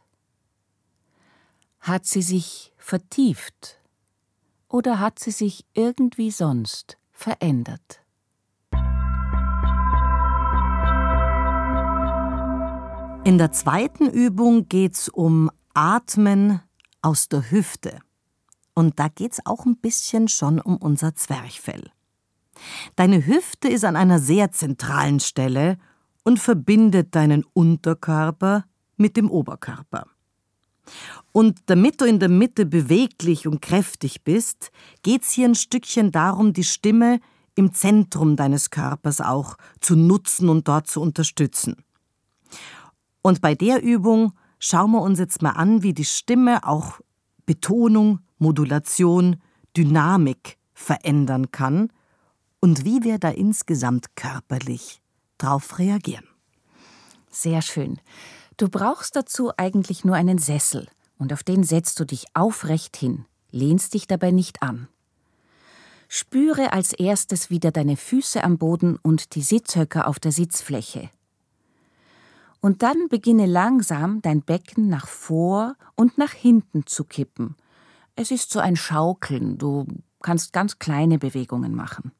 Hat 1.81 2.07
sie 2.07 2.23
sich 2.23 2.73
vertieft? 2.77 3.79
Oder 4.67 4.99
hat 4.99 5.19
sie 5.19 5.29
sich 5.29 5.67
irgendwie 5.75 6.31
sonst 6.31 6.97
verändert? 7.11 8.01
In 13.23 13.37
der 13.37 13.51
zweiten 13.51 14.09
Übung 14.09 14.67
geht 14.67 14.95
es 14.95 15.09
um 15.09 15.51
Atmen 15.75 16.59
aus 17.03 17.29
der 17.29 17.51
Hüfte. 17.51 17.99
Und 18.73 18.97
da 18.97 19.09
geht 19.09 19.33
es 19.33 19.45
auch 19.45 19.67
ein 19.67 19.77
bisschen 19.77 20.27
schon 20.27 20.59
um 20.59 20.77
unser 20.77 21.13
Zwerchfell. 21.13 21.91
Deine 22.95 23.25
Hüfte 23.25 23.67
ist 23.67 23.85
an 23.85 23.95
einer 23.95 24.19
sehr 24.19 24.51
zentralen 24.51 25.19
Stelle 25.19 25.77
und 26.23 26.39
verbindet 26.39 27.15
deinen 27.15 27.43
Unterkörper 27.53 28.65
mit 28.97 29.17
dem 29.17 29.29
Oberkörper. 29.29 30.07
Und 31.31 31.59
damit 31.67 32.01
du 32.01 32.05
in 32.05 32.19
der 32.19 32.29
Mitte 32.29 32.65
beweglich 32.65 33.47
und 33.47 33.61
kräftig 33.61 34.23
bist, 34.23 34.71
geht's 35.03 35.31
hier 35.31 35.47
ein 35.47 35.55
Stückchen 35.55 36.11
darum, 36.11 36.53
die 36.53 36.63
Stimme 36.63 37.19
im 37.55 37.73
Zentrum 37.73 38.35
deines 38.35 38.69
Körpers 38.69 39.21
auch 39.21 39.57
zu 39.79 39.95
nutzen 39.95 40.49
und 40.49 40.67
dort 40.67 40.87
zu 40.87 41.01
unterstützen. 41.01 41.83
Und 43.21 43.41
bei 43.41 43.55
der 43.55 43.81
Übung 43.81 44.33
schauen 44.59 44.91
wir 44.91 45.01
uns 45.01 45.19
jetzt 45.19 45.41
mal 45.41 45.51
an, 45.51 45.83
wie 45.83 45.93
die 45.93 46.05
Stimme 46.05 46.65
auch 46.67 46.99
Betonung, 47.45 48.19
Modulation, 48.39 49.37
Dynamik 49.75 50.57
verändern 50.73 51.51
kann 51.51 51.91
und 52.61 52.85
wie 52.85 53.03
wir 53.03 53.19
da 53.19 53.29
insgesamt 53.29 54.15
körperlich 54.15 55.01
drauf 55.37 55.79
reagieren. 55.79 56.25
Sehr 57.29 57.61
schön. 57.61 57.99
Du 58.55 58.69
brauchst 58.69 59.15
dazu 59.15 59.51
eigentlich 59.57 60.05
nur 60.05 60.15
einen 60.15 60.37
Sessel 60.37 60.87
und 61.17 61.33
auf 61.33 61.43
den 61.43 61.63
setzt 61.63 61.99
du 61.99 62.05
dich 62.05 62.25
aufrecht 62.33 62.95
hin, 62.95 63.25
lehnst 63.51 63.93
dich 63.93 64.07
dabei 64.07 64.31
nicht 64.31 64.61
an. 64.61 64.87
Spüre 66.07 66.73
als 66.73 66.93
erstes 66.93 67.49
wieder 67.49 67.71
deine 67.71 67.97
Füße 67.97 68.43
am 68.43 68.57
Boden 68.57 68.97
und 69.01 69.33
die 69.35 69.41
Sitzhöcker 69.41 70.07
auf 70.07 70.19
der 70.19 70.31
Sitzfläche. 70.31 71.09
Und 72.59 72.83
dann 72.83 73.07
beginne 73.09 73.47
langsam 73.47 74.21
dein 74.21 74.43
Becken 74.43 74.87
nach 74.87 75.07
vor 75.07 75.75
und 75.95 76.17
nach 76.17 76.33
hinten 76.33 76.85
zu 76.85 77.05
kippen. 77.05 77.55
Es 78.15 78.29
ist 78.29 78.51
so 78.51 78.59
ein 78.59 78.75
Schaukeln, 78.75 79.57
du 79.57 79.87
kannst 80.21 80.53
ganz 80.53 80.77
kleine 80.77 81.17
Bewegungen 81.17 81.73
machen. 81.73 82.11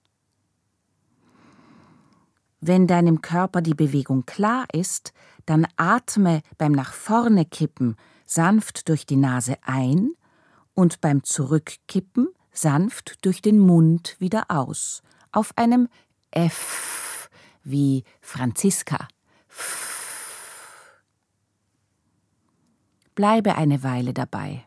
Wenn 2.63 2.85
deinem 2.85 3.21
Körper 3.21 3.61
die 3.61 3.73
Bewegung 3.73 4.27
klar 4.27 4.65
ist, 4.71 5.13
dann 5.47 5.67
atme 5.77 6.43
beim 6.59 6.71
nach 6.73 6.93
vorne 6.93 7.43
kippen 7.43 7.95
sanft 8.27 8.87
durch 8.87 9.07
die 9.07 9.15
Nase 9.15 9.57
ein 9.63 10.11
und 10.75 11.01
beim 11.01 11.23
Zurückkippen 11.23 12.27
sanft 12.51 13.25
durch 13.25 13.41
den 13.41 13.57
Mund 13.57 14.15
wieder 14.19 14.45
aus, 14.49 15.01
auf 15.31 15.57
einem 15.57 15.89
F 16.29 17.29
wie 17.63 18.03
Franziska. 18.21 19.07
Bleibe 23.15 23.55
eine 23.55 23.81
Weile 23.81 24.13
dabei. 24.13 24.63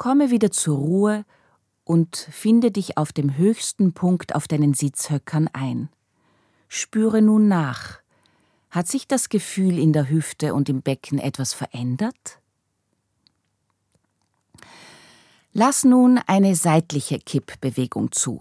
Komme 0.00 0.30
wieder 0.30 0.50
zur 0.50 0.78
Ruhe 0.78 1.26
und 1.84 2.16
finde 2.16 2.70
dich 2.70 2.96
auf 2.96 3.12
dem 3.12 3.36
höchsten 3.36 3.92
Punkt 3.92 4.34
auf 4.34 4.48
deinen 4.48 4.72
Sitzhöckern 4.72 5.50
ein. 5.52 5.90
Spüre 6.68 7.20
nun 7.20 7.48
nach. 7.48 8.00
Hat 8.70 8.88
sich 8.88 9.08
das 9.08 9.28
Gefühl 9.28 9.78
in 9.78 9.92
der 9.92 10.08
Hüfte 10.08 10.54
und 10.54 10.70
im 10.70 10.80
Becken 10.80 11.18
etwas 11.18 11.52
verändert? 11.52 12.40
Lass 15.52 15.84
nun 15.84 16.18
eine 16.26 16.56
seitliche 16.56 17.18
Kippbewegung 17.18 18.10
zu. 18.10 18.40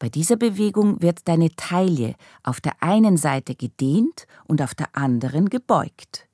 Bei 0.00 0.08
dieser 0.08 0.34
Bewegung 0.34 1.00
wird 1.00 1.28
deine 1.28 1.54
Taille 1.54 2.16
auf 2.42 2.60
der 2.60 2.82
einen 2.82 3.16
Seite 3.16 3.54
gedehnt 3.54 4.26
und 4.48 4.60
auf 4.60 4.74
der 4.74 4.96
anderen 4.96 5.48
gebeugt. 5.48 6.26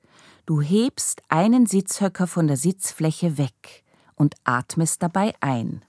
Du 0.47 0.59
hebst 0.59 1.21
einen 1.29 1.67
Sitzhöcker 1.67 2.25
von 2.25 2.47
der 2.47 2.57
Sitzfläche 2.57 3.37
weg 3.37 3.84
und 4.15 4.35
atmest 4.43 5.03
dabei 5.03 5.33
ein. 5.39 5.83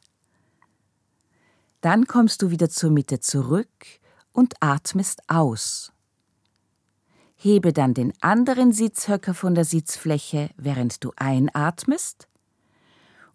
Dann 1.81 2.07
kommst 2.07 2.43
du 2.43 2.51
wieder 2.51 2.69
zur 2.69 2.91
Mitte 2.91 3.21
zurück 3.21 3.69
und 4.33 4.55
atmest 4.61 5.23
aus. 5.29 5.93
Hebe 7.37 7.73
dann 7.73 7.95
den 7.95 8.13
anderen 8.23 8.73
Sitzhöcker 8.73 9.35
von 9.35 9.55
der 9.55 9.65
Sitzfläche, 9.65 10.51
während 10.57 11.05
du 11.05 11.13
einatmest, 11.17 12.29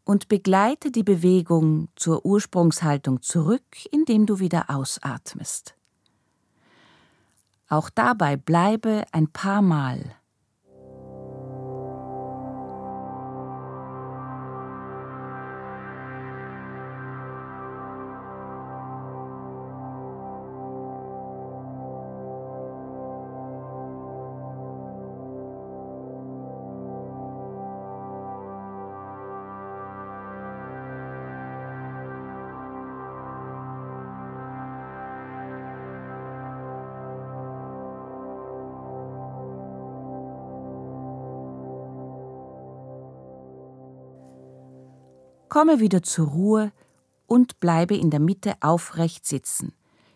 und 0.04 0.28
begleite 0.28 0.92
die 0.92 1.04
Bewegung 1.04 1.88
zur 1.96 2.26
Ursprungshaltung 2.26 3.22
zurück, 3.22 3.86
indem 3.92 4.26
du 4.26 4.40
wieder 4.40 4.70
ausatmest. 4.70 5.76
Auch 7.70 7.90
dabei 7.90 8.36
bleibe 8.36 9.06
ein 9.12 9.32
paar 9.32 9.62
Mal. 9.62 10.16
Komme 45.52 45.82
wieder 45.82 46.02
zur 46.02 46.30
Ruhe 46.30 46.72
und 47.28 47.60
bleibe 47.60 47.94
in 47.94 48.10
der 48.10 48.22
Mitte 48.22 48.54
aufrecht 48.62 49.28
sitzen. 49.28 49.74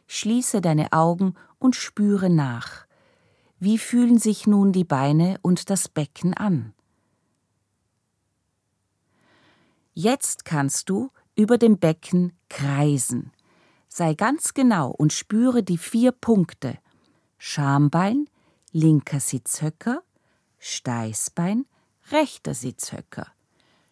Schließe 0.07 0.61
deine 0.61 0.93
Augen 0.93 1.33
und 1.59 1.75
spüre 1.75 2.29
nach. 2.29 2.85
Wie 3.59 3.77
fühlen 3.77 4.17
sich 4.17 4.47
nun 4.47 4.71
die 4.71 4.85
Beine 4.85 5.37
und 5.41 5.69
das 5.69 5.89
Becken 5.89 6.33
an? 6.35 6.73
Jetzt 9.93 10.45
kannst 10.45 10.89
du 10.89 11.11
über 11.35 11.57
dem 11.57 11.79
Becken 11.79 12.31
kreisen. 12.47 13.33
Sei 13.89 14.13
ganz 14.13 14.53
genau 14.53 14.89
und 14.89 15.11
spüre 15.11 15.63
die 15.63 15.77
vier 15.77 16.13
Punkte 16.13 16.77
Schambein, 17.37 18.29
linker 18.71 19.19
Sitzhöcker, 19.19 20.01
Steißbein, 20.59 21.65
rechter 22.09 22.53
Sitzhöcker. 22.53 23.34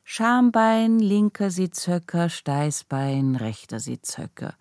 Schambein, 0.03 0.99
linker 0.99 1.49
Sitzhöcker, 1.49 2.29
Steißbein, 2.29 3.35
rechter 3.35 3.79
Sitzhöcker 3.79 4.55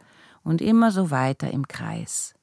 und 0.44 0.60
immer 0.60 0.92
so 0.92 1.10
weiter 1.10 1.50
im 1.50 1.66
Kreis. 1.66 2.34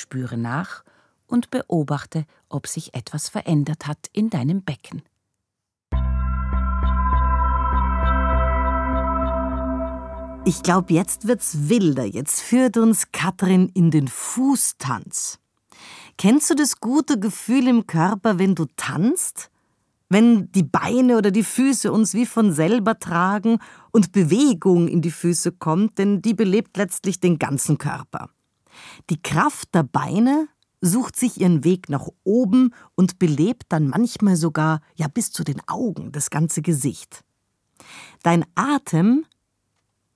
Spüre 0.00 0.36
nach 0.36 0.82
und 1.26 1.50
beobachte, 1.50 2.24
ob 2.48 2.66
sich 2.66 2.94
etwas 2.94 3.28
verändert 3.28 3.86
hat 3.86 4.08
in 4.12 4.30
deinem 4.30 4.62
Becken. 4.62 5.02
Ich 10.46 10.62
glaube, 10.62 10.94
jetzt 10.94 11.28
wird's 11.28 11.68
wilder. 11.68 12.04
Jetzt 12.04 12.40
führt 12.40 12.78
uns 12.78 13.12
Katrin 13.12 13.70
in 13.74 13.90
den 13.90 14.08
Fußtanz. 14.08 15.38
Kennst 16.16 16.50
du 16.50 16.54
das 16.54 16.80
gute 16.80 17.20
Gefühl 17.20 17.68
im 17.68 17.86
Körper, 17.86 18.38
wenn 18.38 18.54
du 18.54 18.66
tanzt? 18.76 19.50
Wenn 20.08 20.50
die 20.52 20.64
Beine 20.64 21.18
oder 21.18 21.30
die 21.30 21.44
Füße 21.44 21.92
uns 21.92 22.14
wie 22.14 22.26
von 22.26 22.52
selber 22.52 22.98
tragen 22.98 23.58
und 23.92 24.12
Bewegung 24.12 24.88
in 24.88 25.02
die 25.02 25.12
Füße 25.12 25.52
kommt, 25.52 25.98
denn 25.98 26.20
die 26.20 26.34
belebt 26.34 26.76
letztlich 26.76 27.20
den 27.20 27.38
ganzen 27.38 27.78
Körper. 27.78 28.30
Die 29.08 29.20
Kraft 29.20 29.74
der 29.74 29.82
Beine 29.82 30.48
sucht 30.80 31.16
sich 31.16 31.40
ihren 31.40 31.64
Weg 31.64 31.88
nach 31.88 32.08
oben 32.24 32.74
und 32.94 33.18
belebt 33.18 33.64
dann 33.68 33.88
manchmal 33.88 34.36
sogar 34.36 34.80
ja 34.96 35.08
bis 35.08 35.30
zu 35.30 35.44
den 35.44 35.60
Augen 35.66 36.12
das 36.12 36.30
ganze 36.30 36.62
Gesicht. 36.62 37.24
Dein 38.22 38.44
Atem 38.54 39.24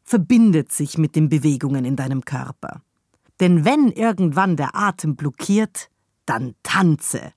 verbindet 0.02 0.72
sich 0.72 0.98
mit 0.98 1.16
den 1.16 1.28
Bewegungen 1.28 1.84
in 1.84 1.96
deinem 1.96 2.24
Körper. 2.24 2.82
Denn 3.40 3.64
wenn 3.64 3.90
irgendwann 3.90 4.56
der 4.56 4.76
Atem 4.76 5.16
blockiert, 5.16 5.90
dann 6.26 6.54
tanze. 6.62 7.32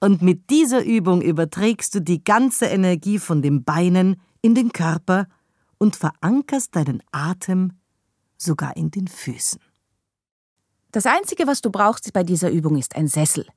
Und 0.00 0.22
mit 0.22 0.50
dieser 0.50 0.84
Übung 0.84 1.22
überträgst 1.22 1.94
du 1.94 2.00
die 2.00 2.22
ganze 2.22 2.66
Energie 2.66 3.18
von 3.18 3.42
den 3.42 3.64
Beinen 3.64 4.20
in 4.42 4.54
den 4.54 4.72
Körper 4.72 5.28
und 5.78 5.96
verankerst 5.96 6.74
deinen 6.76 7.02
Atem 7.12 7.72
sogar 8.36 8.76
in 8.76 8.90
den 8.90 9.08
Füßen. 9.08 9.60
Das 10.94 11.06
Einzige, 11.06 11.48
was 11.48 11.60
du 11.60 11.70
brauchst 11.70 12.12
bei 12.12 12.22
dieser 12.22 12.52
Übung, 12.52 12.76
ist 12.76 12.94
ein 12.94 13.08
Sessel. 13.08 13.48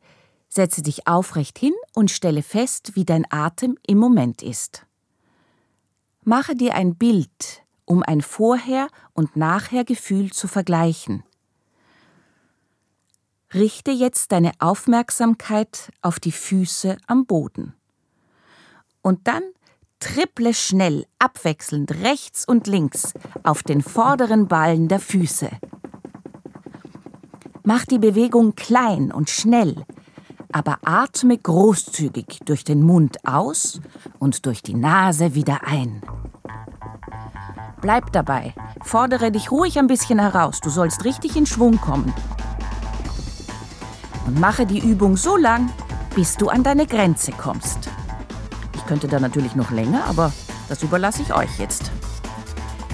Setze 0.49 0.81
dich 0.81 1.05
aufrecht 1.05 1.59
hin 1.59 1.75
und 1.93 2.09
stelle 2.09 2.41
fest, 2.41 2.95
wie 2.95 3.05
dein 3.05 3.31
Atem 3.31 3.77
im 3.85 3.99
Moment 3.99 4.41
ist. 4.41 4.87
Mache 6.23 6.55
dir 6.55 6.73
ein 6.73 6.95
Bild, 6.95 7.61
um 7.85 8.01
ein 8.01 8.21
Vorher- 8.23 8.87
und 9.13 9.35
Nachher-Gefühl 9.35 10.31
zu 10.31 10.47
vergleichen. 10.47 11.21
Richte 13.53 13.91
jetzt 13.91 14.31
deine 14.31 14.53
Aufmerksamkeit 14.57 15.91
auf 16.01 16.19
die 16.19 16.31
Füße 16.31 16.97
am 17.05 17.27
Boden. 17.27 17.75
Und 19.03 19.27
dann 19.27 19.43
tripple 19.99 20.55
schnell 20.55 21.05
abwechselnd 21.19 21.91
rechts 22.01 22.47
und 22.47 22.65
links 22.65 23.13
auf 23.43 23.61
den 23.61 23.83
vorderen 23.83 24.47
Ballen 24.47 24.87
der 24.87 24.99
Füße. 24.99 25.51
Mach 27.67 27.83
die 27.85 27.99
Bewegung 27.99 28.55
klein 28.55 29.11
und 29.11 29.29
schnell, 29.29 29.83
aber 30.53 30.77
atme 30.85 31.37
großzügig 31.37 32.39
durch 32.45 32.63
den 32.63 32.81
Mund 32.81 33.17
aus 33.27 33.81
und 34.19 34.45
durch 34.45 34.63
die 34.63 34.73
Nase 34.73 35.35
wieder 35.35 35.67
ein. 35.67 36.01
Bleib 37.81 38.13
dabei, 38.13 38.53
fordere 38.83 39.33
dich 39.33 39.51
ruhig 39.51 39.77
ein 39.79 39.87
bisschen 39.87 40.17
heraus, 40.17 40.61
du 40.61 40.69
sollst 40.69 41.03
richtig 41.03 41.35
in 41.35 41.45
Schwung 41.45 41.81
kommen. 41.81 42.13
Und 44.25 44.39
mache 44.39 44.65
die 44.65 44.79
Übung 44.79 45.17
so 45.17 45.35
lang, 45.35 45.69
bis 46.15 46.37
du 46.37 46.47
an 46.47 46.63
deine 46.63 46.87
Grenze 46.87 47.33
kommst. 47.33 47.89
Ich 48.75 48.85
könnte 48.85 49.09
da 49.09 49.19
natürlich 49.19 49.57
noch 49.57 49.71
länger, 49.71 50.05
aber 50.05 50.31
das 50.69 50.83
überlasse 50.83 51.21
ich 51.21 51.33
euch 51.33 51.59
jetzt. 51.59 51.91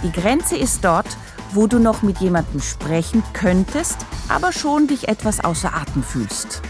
Die 0.01 0.11
Grenze 0.11 0.57
ist 0.57 0.83
dort, 0.83 1.15
wo 1.55 1.67
du 1.67 1.79
noch 1.79 2.01
mit 2.01 2.19
jemandem 2.19 2.61
sprechen 2.61 3.23
könntest, 3.33 3.97
aber 4.29 4.51
schon 4.51 4.87
dich 4.87 5.07
etwas 5.07 5.43
außer 5.43 5.73
Atem 5.73 6.03
fühlst. 6.03 6.61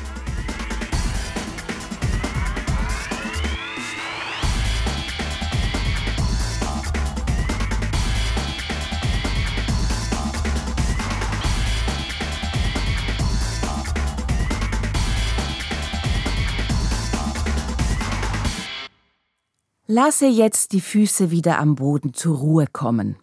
Lasse 19.96 20.26
jetzt 20.26 20.72
die 20.72 20.82
Füße 20.82 21.30
wieder 21.30 21.60
am 21.60 21.76
Boden 21.76 22.16
zur 22.16 22.38
Ruhe 22.38 22.66
kommen. 22.66 23.18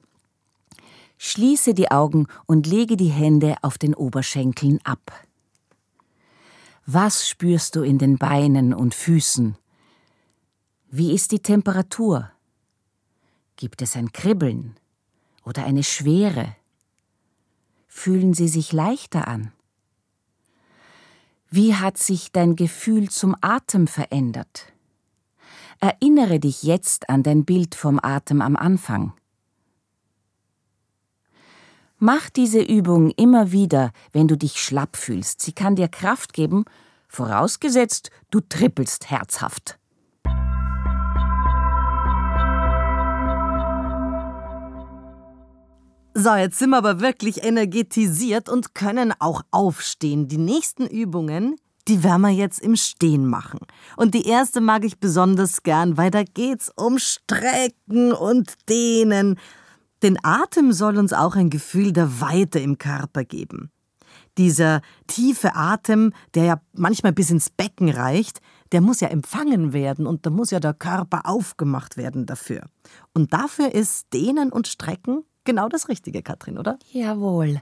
Schließe 1.23 1.75
die 1.75 1.91
Augen 1.91 2.29
und 2.47 2.67
lege 2.67 2.97
die 2.97 3.11
Hände 3.11 3.57
auf 3.61 3.77
den 3.77 3.93
Oberschenkeln 3.93 4.81
ab. 4.85 5.13
Was 6.87 7.29
spürst 7.29 7.77
du 7.77 7.83
in 7.83 7.99
den 7.99 8.17
Beinen 8.17 8.73
und 8.73 8.95
Füßen? 8.95 9.59
Wie 10.91 11.13
ist 11.13 11.33
die 11.33 11.41
Temperatur? 11.41 12.31
Gibt 13.57 13.83
es 13.83 13.97
ein 13.97 14.13
Kribbeln 14.13 14.81
oder 15.45 15.67
eine 15.67 15.83
Schwere? 15.83 16.57
Fühlen 17.87 18.33
sie 18.33 18.49
sich 18.49 18.73
leichter 18.73 19.29
an? 19.29 19.53
Wie 21.51 21.75
hat 21.75 21.99
sich 21.99 22.33
dein 22.33 22.57
Gefühl 22.57 23.11
zum 23.11 23.37
Atem 23.43 23.89
verändert? 23.89 24.73
Erinnere 25.81 26.41
dich 26.41 26.63
jetzt 26.63 27.11
an 27.11 27.23
dein 27.23 27.45
Bild 27.45 27.75
vom 27.75 28.01
Atem 28.03 28.41
am 28.41 28.57
Anfang. 28.57 29.13
Mach 32.03 32.31
diese 32.31 32.63
Übung 32.63 33.11
immer 33.11 33.53
wieder, 33.53 33.93
wenn 34.15 34.27
du 34.27 34.35
dich 34.35 34.59
schlapp 34.59 34.97
fühlst. 34.97 35.43
Sie 35.43 35.53
kann 35.53 35.77
dir 35.77 35.87
Kraft 35.87 36.33
geben, 36.33 36.65
vorausgesetzt, 37.09 38.11
du 38.31 38.41
trippelst 38.41 39.11
herzhaft. 39.11 39.79
So, 46.15 46.35
jetzt 46.37 46.59
sind 46.59 46.71
wir 46.71 46.79
aber 46.79 47.01
wirklich 47.01 47.45
energetisiert 47.45 48.49
und 48.49 48.75
können 48.75 49.13
auch 49.19 49.43
aufstehen. 49.51 50.27
Die 50.27 50.39
nächsten 50.39 50.87
Übungen, 50.87 51.57
die 51.87 52.03
werden 52.03 52.23
wir 52.23 52.31
jetzt 52.31 52.61
im 52.61 52.77
Stehen 52.77 53.27
machen. 53.27 53.61
Und 53.99 54.15
die 54.15 54.27
erste 54.27 54.63
mag 54.63 54.87
ich 54.87 55.01
besonders 55.01 55.63
gern, 55.63 55.99
weil 55.99 56.11
da 56.11 56.23
geht's 56.23 56.73
um 56.75 56.99
Strecken 56.99 58.13
und 58.13 58.55
Dehnen. 58.71 59.39
Denn 60.03 60.19
Atem 60.23 60.73
soll 60.73 60.99
uns 60.99 61.13
auch 61.13 61.37
ein 61.37 61.51
Gefühl 61.51 61.93
der 61.93 62.21
Weite 62.21 62.59
im 62.59 62.79
Körper 62.79 63.25
geben. 63.25 63.71
Dieser 64.39 64.81
tiefe 65.07 65.55
Atem, 65.55 66.13
der 66.35 66.45
ja 66.45 66.61
manchmal 66.73 67.13
bis 67.13 67.31
ins 67.31 67.51
Becken 67.51 67.91
reicht, 67.91 68.41
der 68.73 68.81
muss 68.81 69.01
ja 69.01 69.09
empfangen 69.09 69.73
werden 69.73 70.07
und 70.07 70.25
da 70.25 70.31
muss 70.31 70.51
ja 70.51 70.61
der 70.61 70.75
Körper 70.75 71.23
aufgemacht 71.25 71.97
werden 71.97 72.27
dafür. 72.27 72.63
Und 73.13 73.33
dafür 73.33 73.75
ist 73.75 74.13
Dehnen 74.13 74.51
und 74.53 74.69
Strecken 74.69 75.25
genau 75.45 75.69
das 75.69 75.89
Richtige, 75.89 76.23
Katrin, 76.23 76.59
oder? 76.59 76.79
Jawohl. 76.93 77.61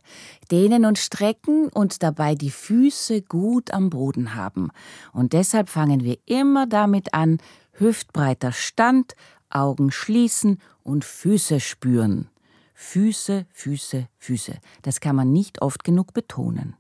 Dehnen 0.51 0.85
und 0.85 0.99
strecken 0.99 1.69
und 1.69 2.03
dabei 2.03 2.35
die 2.35 2.51
Füße 2.51 3.23
gut 3.23 3.73
am 3.73 3.91
Boden 3.91 4.35
haben. 4.35 4.71
Und 5.13 5.33
deshalb 5.33 5.69
fangen 5.69 6.05
wir 6.05 6.19
immer 6.27 6.67
damit 6.67 7.15
an, 7.15 7.39
hüftbreiter 7.73 8.53
Stand, 8.53 9.15
Augen 9.51 9.91
schließen 9.91 10.61
und 10.83 11.05
Füße 11.05 11.61
spüren. 11.61 12.29
Füße, 12.75 13.47
Füße, 13.51 14.09
Füße. 14.19 14.59
Das 14.83 15.01
kann 15.01 15.17
man 15.17 15.33
nicht 15.33 15.63
oft 15.63 15.85
genug 15.85 16.13
betonen. 16.15 16.77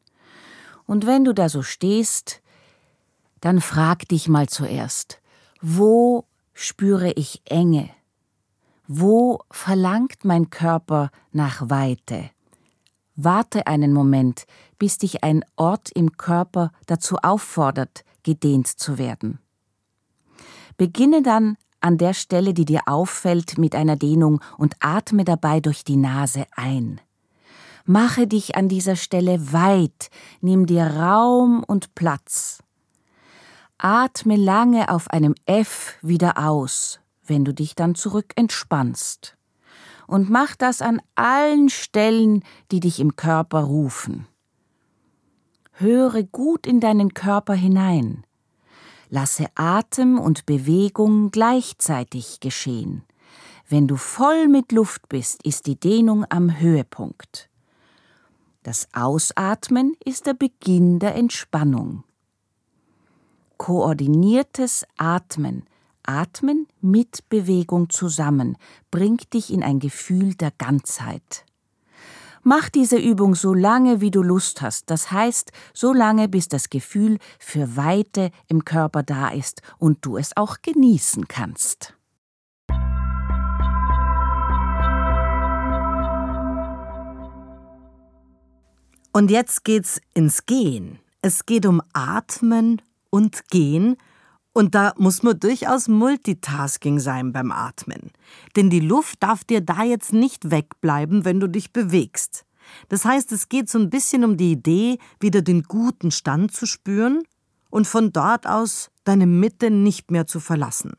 Und 0.86 1.06
wenn 1.06 1.24
du 1.24 1.34
da 1.34 1.48
so 1.48 1.62
stehst, 1.62 2.40
dann 3.40 3.60
frag 3.60 4.08
dich 4.08 4.28
mal 4.28 4.48
zuerst, 4.48 5.20
wo 5.60 6.24
spüre 6.54 7.12
ich 7.12 7.42
Enge? 7.44 7.90
Wo 8.86 9.40
verlangt 9.50 10.24
mein 10.24 10.50
Körper 10.50 11.10
nach 11.32 11.68
Weite? 11.68 12.30
Warte 13.16 13.66
einen 13.66 13.92
Moment, 13.92 14.46
bis 14.78 14.98
dich 14.98 15.24
ein 15.24 15.44
Ort 15.56 15.90
im 15.90 16.16
Körper 16.16 16.72
dazu 16.86 17.16
auffordert, 17.16 18.04
gedehnt 18.22 18.68
zu 18.68 18.96
werden. 18.96 19.40
Beginne 20.76 21.22
dann 21.22 21.56
an 21.80 21.98
der 21.98 22.14
Stelle, 22.14 22.54
die 22.54 22.64
dir 22.64 22.82
auffällt, 22.86 23.58
mit 23.58 23.74
einer 23.74 23.96
Dehnung 23.96 24.40
und 24.56 24.76
atme 24.80 25.24
dabei 25.24 25.60
durch 25.60 25.84
die 25.84 25.96
Nase 25.96 26.46
ein. 26.54 27.00
Mache 27.84 28.26
dich 28.26 28.54
an 28.54 28.68
dieser 28.68 28.96
Stelle 28.96 29.52
weit, 29.52 30.10
nimm 30.40 30.66
dir 30.66 30.86
Raum 30.86 31.64
und 31.66 31.94
Platz. 31.94 32.62
Atme 33.78 34.36
lange 34.36 34.90
auf 34.90 35.08
einem 35.10 35.34
F 35.46 35.96
wieder 36.02 36.36
aus, 36.36 37.00
wenn 37.24 37.44
du 37.44 37.54
dich 37.54 37.74
dann 37.74 37.94
zurück 37.94 38.32
entspannst. 38.36 39.36
Und 40.06 40.28
mach 40.28 40.56
das 40.56 40.82
an 40.82 41.00
allen 41.14 41.68
Stellen, 41.68 42.42
die 42.70 42.80
dich 42.80 42.98
im 42.98 43.16
Körper 43.16 43.60
rufen. 43.60 44.26
Höre 45.72 46.24
gut 46.24 46.66
in 46.66 46.80
deinen 46.80 47.14
Körper 47.14 47.54
hinein. 47.54 48.24
Lasse 49.08 49.46
Atem 49.54 50.18
und 50.18 50.46
Bewegung 50.46 51.30
gleichzeitig 51.30 52.40
geschehen. 52.40 53.04
Wenn 53.68 53.86
du 53.86 53.96
voll 53.96 54.48
mit 54.48 54.72
Luft 54.72 55.08
bist, 55.08 55.42
ist 55.44 55.66
die 55.66 55.78
Dehnung 55.78 56.24
am 56.28 56.58
Höhepunkt. 56.58 57.48
Das 58.62 58.88
Ausatmen 58.92 59.96
ist 60.04 60.26
der 60.26 60.34
Beginn 60.34 60.98
der 60.98 61.14
Entspannung. 61.14 62.04
Koordiniertes 63.56 64.84
Atmen 64.96 65.64
Atmen 66.08 66.66
mit 66.80 67.28
Bewegung 67.28 67.90
zusammen 67.90 68.56
bringt 68.90 69.34
dich 69.34 69.52
in 69.52 69.62
ein 69.62 69.78
Gefühl 69.78 70.34
der 70.34 70.50
Ganzheit. 70.52 71.44
Mach 72.50 72.70
diese 72.70 72.96
Übung 72.96 73.34
so 73.34 73.52
lange, 73.52 74.00
wie 74.00 74.10
du 74.10 74.22
Lust 74.22 74.62
hast, 74.62 74.88
das 74.88 75.12
heißt, 75.12 75.52
so 75.74 75.92
lange, 75.92 76.30
bis 76.30 76.48
das 76.48 76.70
Gefühl 76.70 77.18
für 77.38 77.76
Weite 77.76 78.30
im 78.46 78.64
Körper 78.64 79.02
da 79.02 79.28
ist 79.28 79.60
und 79.76 79.98
du 80.00 80.16
es 80.16 80.34
auch 80.34 80.62
genießen 80.62 81.28
kannst. 81.28 81.94
Und 89.12 89.30
jetzt 89.30 89.64
geht's 89.64 90.00
ins 90.14 90.46
Gehen. 90.46 91.00
Es 91.20 91.44
geht 91.44 91.66
um 91.66 91.82
Atmen 91.92 92.80
und 93.10 93.46
Gehen 93.50 93.98
und 94.58 94.74
da 94.74 94.92
muss 94.98 95.22
man 95.22 95.38
durchaus 95.38 95.86
Multitasking 95.86 96.98
sein 96.98 97.32
beim 97.32 97.52
Atmen. 97.52 98.10
Denn 98.56 98.70
die 98.70 98.80
Luft 98.80 99.22
darf 99.22 99.44
dir 99.44 99.60
da 99.60 99.84
jetzt 99.84 100.12
nicht 100.12 100.50
wegbleiben, 100.50 101.24
wenn 101.24 101.38
du 101.38 101.46
dich 101.46 101.72
bewegst. 101.72 102.44
Das 102.88 103.04
heißt, 103.04 103.30
es 103.30 103.48
geht 103.48 103.70
so 103.70 103.78
ein 103.78 103.88
bisschen 103.88 104.24
um 104.24 104.36
die 104.36 104.50
Idee, 104.50 104.98
wieder 105.20 105.42
den 105.42 105.62
guten 105.62 106.10
Stand 106.10 106.50
zu 106.50 106.66
spüren 106.66 107.22
und 107.70 107.86
von 107.86 108.12
dort 108.12 108.48
aus 108.48 108.90
deine 109.04 109.26
Mitte 109.26 109.70
nicht 109.70 110.10
mehr 110.10 110.26
zu 110.26 110.40
verlassen. 110.40 110.94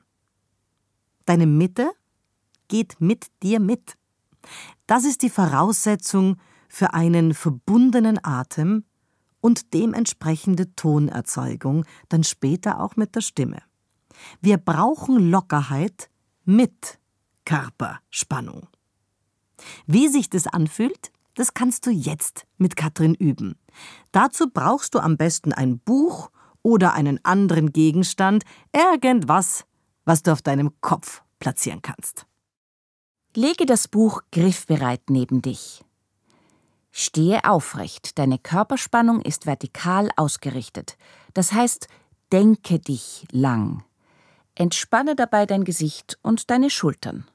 Deine 1.26 1.46
Mitte 1.46 1.92
geht 2.70 3.02
mit 3.02 3.26
dir 3.44 3.60
mit. 3.60 3.98
Das 4.88 5.04
ist 5.04 5.22
die 5.22 5.30
Voraussetzung 5.30 6.38
für 6.70 6.94
einen 6.94 7.34
verbundenen 7.34 8.24
Atem, 8.24 8.86
und 9.42 9.74
dementsprechende 9.74 10.76
Tonerzeugung, 10.76 11.86
dann 12.10 12.24
später 12.24 12.80
auch 12.80 12.96
mit 12.96 13.16
der 13.16 13.22
Stimme. 13.22 13.62
Wir 14.42 14.58
brauchen 14.58 15.30
Lockerheit 15.30 16.10
mit 16.46 17.00
Körperspannung. 17.46 18.68
Wie 19.86 20.08
sich 20.08 20.30
das 20.30 20.48
anfühlt, 20.48 21.12
das 21.36 21.54
kannst 21.54 21.86
du 21.86 21.92
jetzt 21.92 22.46
mit 22.58 22.76
Katrin 22.76 23.16
üben. 23.16 23.56
Dazu 24.12 24.50
brauchst 24.50 24.94
du 24.96 25.00
am 25.00 25.18
besten 25.18 25.54
ein 25.54 25.80
Buch 25.80 26.32
oder 26.62 26.94
einen 26.94 27.24
anderen 27.24 27.72
Gegenstand, 27.72 28.44
irgendwas, 28.74 29.66
was 30.06 30.24
du 30.24 30.32
auf 30.32 30.42
deinem 30.42 30.72
Kopf 30.82 31.24
platzieren 31.40 31.82
kannst. 31.82 32.26
Lege 33.36 33.66
das 33.66 33.88
Buch 33.88 34.22
griffbereit 34.32 35.10
neben 35.10 35.42
dich. 35.42 35.86
Stehe 36.92 37.44
aufrecht, 37.46 38.18
deine 38.18 38.40
Körperspannung 38.40 39.22
ist 39.22 39.46
vertikal 39.46 40.10
ausgerichtet. 40.16 40.98
Das 41.34 41.52
heißt, 41.52 41.88
denke 42.32 42.80
dich 42.80 43.26
lang. 43.32 43.84
Entspanne 44.56 45.16
dabei 45.16 45.46
dein 45.46 45.64
Gesicht 45.64 46.18
und 46.22 46.50
deine 46.50 46.70
Schultern. 46.70 47.28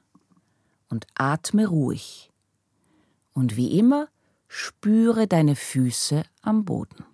Und 0.89 1.07
atme 1.15 1.67
ruhig. 1.67 2.31
Und 3.33 3.55
wie 3.55 3.77
immer, 3.77 4.07
spüre 4.47 5.27
deine 5.27 5.55
Füße 5.55 6.23
am 6.41 6.65
Boden. 6.65 7.05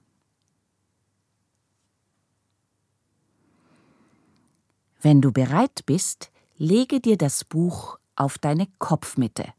Wenn 5.01 5.21
du 5.21 5.31
bereit 5.31 5.85
bist, 5.85 6.31
lege 6.57 6.99
dir 6.99 7.17
das 7.17 7.43
Buch 7.43 7.97
auf 8.15 8.37
deine 8.37 8.67
Kopfmitte. 8.77 9.51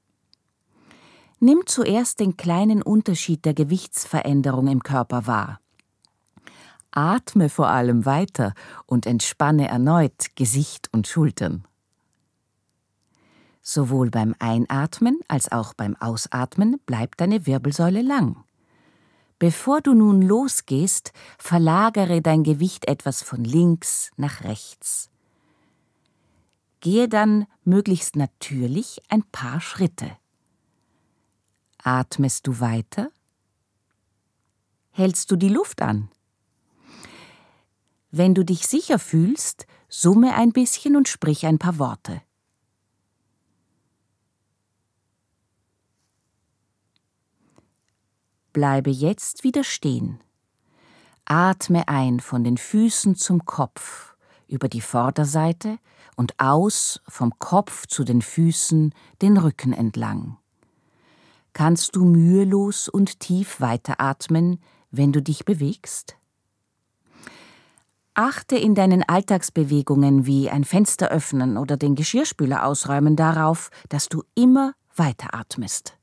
Nimm 1.45 1.65
zuerst 1.67 2.21
den 2.21 2.37
kleinen 2.37 2.83
Unterschied 2.83 3.45
der 3.45 3.53
Gewichtsveränderung 3.53 4.69
im 4.69 4.85
Körper 4.85 5.27
wahr. 5.27 5.61
Atme 6.93 7.49
vor 7.49 7.67
allem 7.67 8.07
weiter 8.07 8.55
und 8.87 9.07
entspanne 9.07 9.67
erneut 9.67 10.37
Gesicht 10.37 10.89
und 10.93 11.09
Schultern. 11.09 11.65
Sowohl 13.61 14.09
beim 14.11 14.37
Einatmen 14.39 15.19
als 15.27 15.51
auch 15.51 15.75
beim 15.75 15.97
Ausatmen 15.97 16.79
bleibt 16.87 17.21
deine 17.21 17.45
Wirbelsäule 17.45 18.03
lang. 18.03 18.45
Bevor 19.41 19.81
du 19.81 19.95
nun 19.95 20.23
losgehst, 20.23 21.13
verlagere 21.39 22.23
dein 22.23 22.45
Gewicht 22.45 22.87
etwas 22.87 23.21
von 23.21 23.43
links 23.43 24.13
nach 24.17 24.45
rechts. 24.45 25.11
Gehe 26.79 27.09
dann 27.09 27.49
möglichst 27.65 28.15
natürlich 28.15 29.03
ein 29.09 29.25
paar 29.25 29.61
Schritte. 29.61 30.22
Atmest 31.85 32.47
du 32.47 32.61
weiter? 32.61 33.11
Hältst 34.91 35.33
du 35.33 35.37
die 35.37 35.49
Luft 35.49 35.83
an? 35.83 36.11
Wenn 38.13 38.35
du 38.35 38.45
dich 38.45 38.69
sicher 38.69 39.01
fühlst, 39.01 39.67
summe 39.89 40.35
ein 40.35 40.53
bisschen 40.53 40.95
und 40.95 41.09
sprich 41.09 41.45
ein 41.45 41.59
paar 41.59 41.81
Worte. 41.81 42.23
Bleibe 48.53 48.91
jetzt 48.91 49.43
wieder 49.43 49.65
stehen. 49.65 50.21
Atme 51.25 51.89
ein 51.89 52.21
von 52.21 52.45
den 52.45 52.59
Füßen 52.59 53.17
zum 53.17 53.45
Kopf, 53.45 54.15
über 54.47 54.69
die 54.69 54.83
Vorderseite 54.83 55.79
und 56.15 56.39
aus 56.39 57.01
vom 57.09 57.37
Kopf 57.41 57.89
zu 57.89 58.05
den 58.05 58.23
Füßen 58.23 58.95
den 59.21 59.37
Rücken 59.37 59.73
entlang 59.73 60.37
kannst 61.53 61.97
du 61.97 62.05
mühelos 62.05 62.89
und 62.89 63.21
tief 63.21 63.61
weiteratmen, 63.61 64.61
wenn 64.91 65.13
du 65.13 65.23
dich 65.23 65.45
bewegst? 65.45 66.17
Achte 68.15 68.57
in 68.57 68.75
deinen 68.75 69.03
Alltagsbewegungen 69.03 70.27
wie 70.27 70.51
ein 70.51 70.65
Fenster 70.65 71.09
öffnen 71.09 71.57
oder 71.57 71.79
den 71.79 71.95
Geschirrspüler 71.95 72.67
ausräumen 72.67 73.17
darauf, 73.17 73.71
dass 73.89 74.09
du 74.09 74.23
immer 74.35 74.75
weiteratmest. 74.97 75.97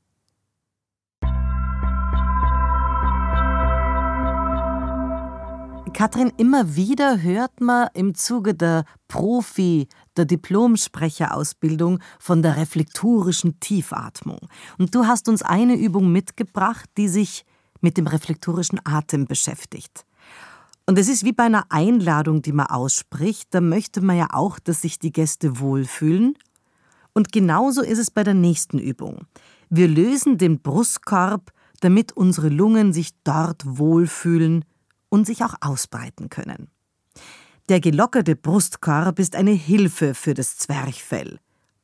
Katrin, 5.92 6.32
immer 6.36 6.76
wieder 6.76 7.20
hört 7.20 7.60
man 7.60 7.88
im 7.94 8.14
Zuge 8.14 8.54
der 8.54 8.84
Profi, 9.06 9.86
der 10.20 10.26
Diplomsprecherausbildung 10.26 11.98
von 12.18 12.42
der 12.42 12.58
reflektorischen 12.58 13.58
Tiefatmung. 13.58 14.38
Und 14.76 14.94
du 14.94 15.06
hast 15.06 15.28
uns 15.28 15.42
eine 15.42 15.76
Übung 15.76 16.12
mitgebracht, 16.12 16.90
die 16.98 17.08
sich 17.08 17.46
mit 17.80 17.96
dem 17.96 18.06
reflektorischen 18.06 18.80
Atem 18.84 19.26
beschäftigt. 19.26 20.04
Und 20.86 20.98
es 20.98 21.08
ist 21.08 21.24
wie 21.24 21.32
bei 21.32 21.44
einer 21.44 21.64
Einladung, 21.70 22.42
die 22.42 22.52
man 22.52 22.66
ausspricht, 22.66 23.48
da 23.54 23.62
möchte 23.62 24.02
man 24.02 24.18
ja 24.18 24.26
auch, 24.32 24.58
dass 24.58 24.82
sich 24.82 24.98
die 24.98 25.12
Gäste 25.12 25.58
wohlfühlen. 25.58 26.34
Und 27.14 27.32
genauso 27.32 27.80
ist 27.80 27.98
es 27.98 28.10
bei 28.10 28.22
der 28.22 28.34
nächsten 28.34 28.78
Übung. 28.78 29.26
Wir 29.70 29.88
lösen 29.88 30.36
den 30.36 30.60
Brustkorb, 30.60 31.52
damit 31.80 32.12
unsere 32.12 32.50
Lungen 32.50 32.92
sich 32.92 33.10
dort 33.24 33.62
wohlfühlen 33.78 34.66
und 35.08 35.26
sich 35.26 35.44
auch 35.44 35.54
ausbreiten 35.60 36.28
können. 36.28 36.68
Der 37.70 37.78
gelockerte 37.78 38.34
Brustkorb 38.34 39.20
ist 39.20 39.36
eine 39.36 39.52
Hilfe 39.52 40.14
für 40.14 40.34
das 40.34 40.56
Zwerchfell 40.56 41.38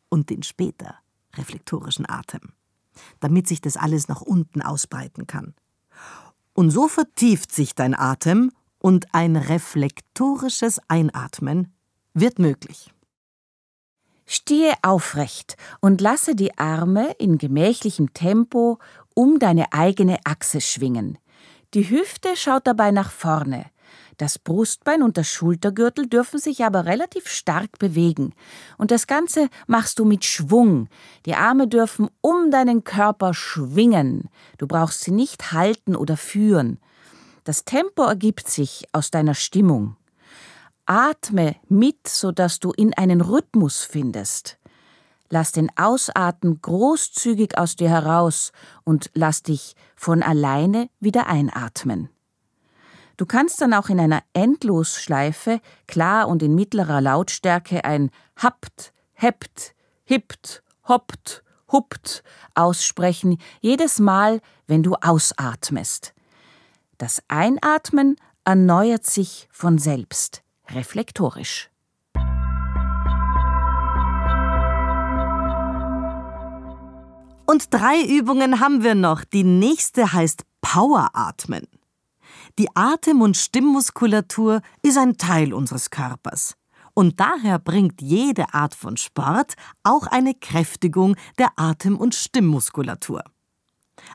und 0.09 0.31
den 0.31 0.43
später 0.43 0.97
reflektorischen 1.37 2.11
Atem, 2.11 2.55
damit 3.21 3.47
sich 3.47 3.61
das 3.61 3.77
alles 3.77 4.09
nach 4.09 4.21
unten 4.21 4.63
ausbreiten 4.63 5.29
kann. 5.29 5.55
Und 6.55 6.73
so 6.73 6.89
vertieft 6.89 7.53
sich 7.53 7.77
dein 7.77 7.95
Atem 7.95 8.51
und 8.81 9.15
ein 9.15 9.37
reflektorisches 9.37 10.81
Einatmen 10.89 11.73
wird 12.15 12.41
möglich. 12.41 12.93
Stehe 14.27 14.73
aufrecht 14.83 15.57
und 15.81 16.01
lasse 16.01 16.35
die 16.35 16.59
Arme 16.59 17.13
in 17.13 17.39
gemächlichem 17.39 18.13
Tempo 18.13 18.81
um 19.15 19.39
deine 19.39 19.73
eigene 19.73 20.19
Achse 20.25 20.61
schwingen. 20.61 21.17
Die 21.75 21.89
Hüfte 21.89 22.35
schaut 22.35 22.67
dabei 22.67 22.91
nach 22.91 23.13
vorne. 23.13 23.67
Das 24.17 24.39
Brustbein 24.39 25.03
und 25.03 25.17
der 25.19 25.25
Schultergürtel 25.25 26.07
dürfen 26.07 26.39
sich 26.39 26.65
aber 26.65 26.87
relativ 26.87 27.29
stark 27.29 27.79
bewegen. 27.79 28.33
Und 28.79 28.91
das 28.91 29.07
Ganze 29.07 29.49
machst 29.67 29.99
du 29.99 30.05
mit 30.07 30.25
Schwung. 30.25 30.89
Die 31.27 31.35
Arme 31.35 31.69
dürfen 31.69 32.09
um 32.23 32.51
deinen 32.51 32.83
Körper 32.85 33.35
schwingen. 33.35 34.31
Du 34.57 34.67
brauchst 34.67 35.03
sie 35.03 35.11
nicht 35.11 35.53
halten 35.53 35.95
oder 35.95 36.17
führen. 36.17 36.79
Das 37.45 37.65
Tempo 37.65 38.05
ergibt 38.05 38.49
sich 38.49 38.87
aus 38.93 39.11
deiner 39.11 39.35
Stimmung. 39.35 39.97
Atme 40.87 41.57
mit, 41.69 42.09
sodass 42.09 42.59
du 42.59 42.73
in 42.73 42.95
einen 42.95 43.21
Rhythmus 43.21 43.83
findest. 43.83 44.59
Lass 45.29 45.53
den 45.53 45.71
Ausatmen 45.77 46.61
großzügig 46.63 47.59
aus 47.59 47.77
dir 47.77 47.91
heraus 47.91 48.53
und 48.85 49.11
lass 49.13 49.43
dich 49.43 49.75
von 49.97 50.23
alleine 50.23 50.89
wieder 51.01 51.27
einatmen. 51.27 52.09
Du 53.17 53.25
kannst 53.25 53.63
dann 53.63 53.73
auch 53.73 53.89
in 53.89 53.99
einer 53.99 54.23
Endlosschleife 54.35 55.61
klar 55.87 56.29
und 56.29 56.43
in 56.43 56.55
mittlerer 56.55 57.01
Lautstärke 57.01 57.85
ein 57.85 58.11
hapt, 58.37 58.93
hebt, 59.15 59.75
hippt, 60.05 60.63
hoppt, 60.87 61.43
huppt 61.73 62.23
aussprechen, 62.55 63.39
jedes 63.61 63.99
Mal, 63.99 64.41
wenn 64.67 64.83
du 64.83 64.97
ausatmest. 64.97 66.13
Das 66.99 67.23
Einatmen 67.29 68.17
erneuert 68.45 69.07
sich 69.07 69.49
von 69.51 69.79
selbst 69.79 70.43
reflektorisch. 70.69 71.71
Und 77.49 77.73
drei 77.73 78.03
Übungen 78.05 78.61
haben 78.61 78.83
wir 78.83 78.95
noch. 78.95 79.25
Die 79.25 79.45
nächste 79.45 80.13
heißt 80.13 80.43
Poweratmen. 80.61 81.67
Die 82.59 82.75
Atem- 82.75 83.21
und 83.21 83.37
Stimmmuskulatur 83.37 84.63
ist 84.81 84.97
ein 84.97 85.19
Teil 85.19 85.53
unseres 85.53 85.91
Körpers. 85.91 86.55
Und 86.95 87.21
daher 87.21 87.59
bringt 87.59 88.01
jede 88.01 88.55
Art 88.55 88.75
von 88.75 88.97
Sport 88.97 89.55
auch 89.83 90.07
eine 90.07 90.33
Kräftigung 90.33 91.17
der 91.39 91.51
Atem- 91.57 91.99
und 91.99 92.15
Stimmmuskulatur. 92.15 93.23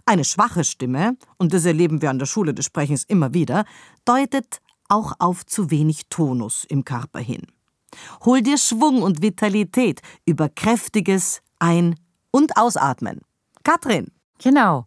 Eine 0.05 0.23
schwache 0.23 0.63
Stimme, 0.63 1.17
und 1.37 1.53
das 1.53 1.65
erleben 1.65 2.01
wir 2.01 2.09
an 2.09 2.17
der 2.17 2.25
Schule 2.25 2.55
des 2.55 2.65
Sprechens 2.65 3.03
immer 3.03 3.35
wieder, 3.35 3.65
deutet 4.05 4.59
auch 4.89 5.13
auf 5.19 5.45
zu 5.45 5.69
wenig 5.69 6.07
Tonus 6.09 6.65
im 6.67 6.83
Körper 6.83 7.19
hin. 7.19 7.45
Hol 8.25 8.41
dir 8.41 8.57
Schwung 8.57 9.03
und 9.03 9.21
Vitalität 9.21 10.01
über 10.25 10.49
kräftiges 10.49 11.41
Ein- 11.59 11.95
und 12.31 12.57
Ausatmen. 12.57 13.21
Katrin. 13.63 14.07
Genau. 14.41 14.85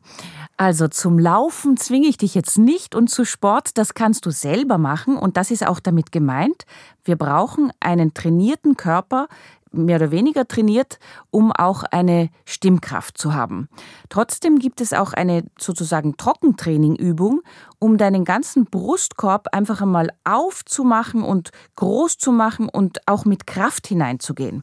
Also 0.57 0.87
zum 0.89 1.19
Laufen 1.19 1.77
zwinge 1.77 2.07
ich 2.07 2.17
dich 2.17 2.35
jetzt 2.35 2.59
nicht 2.59 2.95
und 2.95 3.09
zu 3.09 3.25
Sport, 3.25 3.77
das 3.77 3.95
kannst 3.95 4.25
du 4.27 4.31
selber 4.31 4.79
machen 4.79 5.17
und 5.17 5.37
das 5.37 5.51
ist 5.51 5.67
auch 5.67 5.81
damit 5.81 6.13
gemeint. 6.13 6.65
Wir 7.05 7.17
brauchen 7.17 7.73
einen 7.81 8.15
trainierten 8.15 8.77
Körper, 8.77 9.27
mehr 9.73 9.97
oder 9.97 10.13
weniger 10.13 10.47
trainiert, 10.47 11.01
um 11.33 11.51
auch 11.51 11.83
eine 11.83 12.31
Stimmkraft 12.45 13.19
zu 13.19 13.35
haben. 13.35 13.69
Trotzdem 14.09 14.61
gibt 14.61 14.81
es 14.81 14.93
auch 14.93 15.13
eine 15.13 15.43
sozusagen 15.59 16.17
Trockentrainingübung, 16.17 17.43
um 17.81 17.99
deinen 17.99 18.25
ganzen 18.25 18.67
Brustkorb 18.67 19.49
einfach 19.53 19.83
einmal 19.83 20.11
aufzumachen 20.23 21.25
und 21.25 21.51
groß 21.75 22.19
zu 22.19 22.31
machen 22.31 22.69
und 22.69 23.01
auch 23.09 23.25
mit 23.25 23.49
Kraft 23.49 23.89
hineinzugehen. 23.89 24.63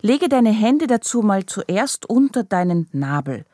Lege 0.00 0.28
deine 0.28 0.50
Hände 0.50 0.88
dazu 0.88 1.22
mal 1.22 1.46
zuerst 1.46 2.10
unter 2.10 2.42
deinen 2.42 2.88
Nabel 2.92 3.44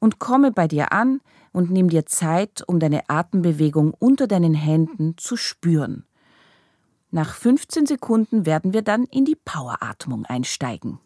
und 0.00 0.18
komme 0.18 0.50
bei 0.50 0.66
dir 0.66 0.92
an 0.92 1.20
und 1.52 1.70
nimm 1.70 1.88
dir 1.88 2.06
Zeit, 2.06 2.64
um 2.66 2.80
deine 2.80 3.08
Atembewegung 3.08 3.94
unter 3.98 4.26
deinen 4.26 4.54
Händen 4.54 5.16
zu 5.16 5.36
spüren. 5.36 6.04
Nach 7.12 7.34
15 7.34 7.86
Sekunden 7.86 8.46
werden 8.46 8.72
wir 8.72 8.82
dann 8.82 9.04
in 9.04 9.24
die 9.24 9.36
Poweratmung 9.36 10.24
einsteigen. 10.26 10.98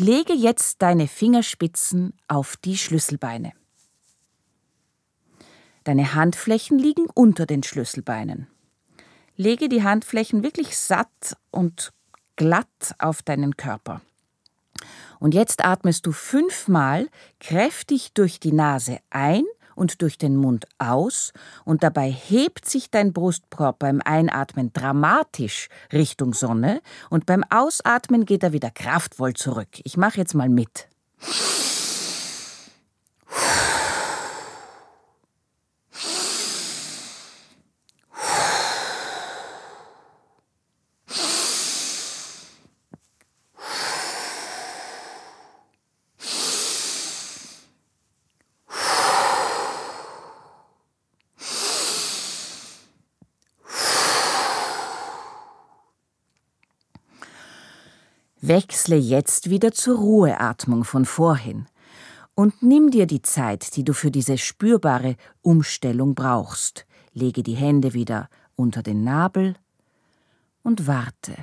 Lege 0.00 0.32
jetzt 0.32 0.80
deine 0.80 1.06
Fingerspitzen 1.06 2.14
auf 2.26 2.56
die 2.56 2.78
Schlüsselbeine. 2.78 3.52
Deine 5.84 6.14
Handflächen 6.14 6.78
liegen 6.78 7.04
unter 7.12 7.44
den 7.44 7.62
Schlüsselbeinen. 7.62 8.46
Lege 9.36 9.68
die 9.68 9.82
Handflächen 9.82 10.42
wirklich 10.42 10.78
satt 10.78 11.36
und 11.50 11.92
glatt 12.36 12.94
auf 12.98 13.20
deinen 13.20 13.58
Körper. 13.58 14.00
Und 15.18 15.34
jetzt 15.34 15.66
atmest 15.66 16.06
du 16.06 16.12
fünfmal 16.12 17.10
kräftig 17.38 18.14
durch 18.14 18.40
die 18.40 18.52
Nase 18.52 19.00
ein 19.10 19.44
und 19.74 20.02
durch 20.02 20.18
den 20.18 20.36
Mund 20.36 20.66
aus 20.78 21.32
und 21.64 21.82
dabei 21.82 22.10
hebt 22.10 22.68
sich 22.68 22.90
dein 22.90 23.12
Brustkorb 23.12 23.78
beim 23.78 24.00
Einatmen 24.04 24.72
dramatisch 24.72 25.68
Richtung 25.92 26.34
Sonne 26.34 26.80
und 27.08 27.26
beim 27.26 27.44
Ausatmen 27.50 28.24
geht 28.24 28.42
er 28.42 28.52
wieder 28.52 28.70
kraftvoll 28.70 29.34
zurück. 29.34 29.68
Ich 29.84 29.96
mache 29.96 30.18
jetzt 30.18 30.34
mal 30.34 30.48
mit. 30.48 30.88
Wechsle 58.50 58.96
jetzt 58.96 59.48
wieder 59.48 59.70
zur 59.70 59.98
Ruheatmung 59.98 60.82
von 60.82 61.04
vorhin 61.04 61.66
und 62.34 62.64
nimm 62.64 62.90
dir 62.90 63.06
die 63.06 63.22
Zeit, 63.22 63.76
die 63.76 63.84
du 63.84 63.92
für 63.92 64.10
diese 64.10 64.38
spürbare 64.38 65.14
Umstellung 65.40 66.16
brauchst. 66.16 66.84
Lege 67.12 67.44
die 67.44 67.54
Hände 67.54 67.94
wieder 67.94 68.28
unter 68.56 68.82
den 68.82 69.04
Nabel 69.04 69.54
und 70.64 70.88
warte. 70.88 71.36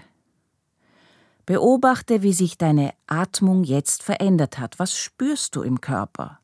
Beobachte, 1.45 2.23
wie 2.23 2.33
sich 2.33 2.57
deine 2.57 2.93
Atmung 3.07 3.63
jetzt 3.63 4.03
verändert 4.03 4.59
hat. 4.59 4.77
Was 4.77 4.97
spürst 4.97 5.55
du 5.55 5.61
im 5.61 5.79
Körper? 5.79 6.41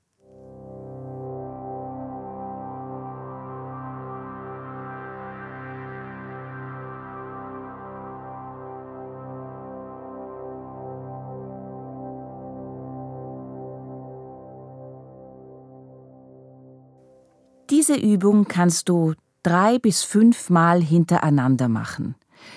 Diese 17.85 17.99
Übung 17.99 18.47
kannst 18.47 18.87
du 18.87 19.13
drei 19.43 19.77
bis 19.77 20.03
fünf 20.03 20.49
Mal 20.49 20.81
hintereinander 20.81 21.67
machen. 21.67 22.15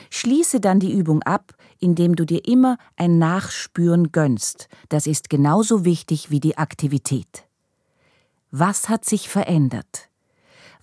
Schließe 0.09 0.61
dann 0.61 0.79
die 0.79 0.93
Übung 0.93 1.21
ab, 1.25 1.55
indem 1.81 2.15
du 2.15 2.25
dir 2.25 2.47
immer 2.47 2.79
ein 2.95 3.19
Nachspüren 3.19 4.12
gönnst. 4.12 4.69
Das 4.89 5.09
ist 5.09 5.29
genauso 5.29 5.85
wichtig 5.85 6.31
wie 6.31 6.39
die 6.39 6.59
Aktivität. 6.59 7.49
Was 8.53 8.89
hat 8.89 9.05
sich 9.05 9.29
verändert? 9.29 10.11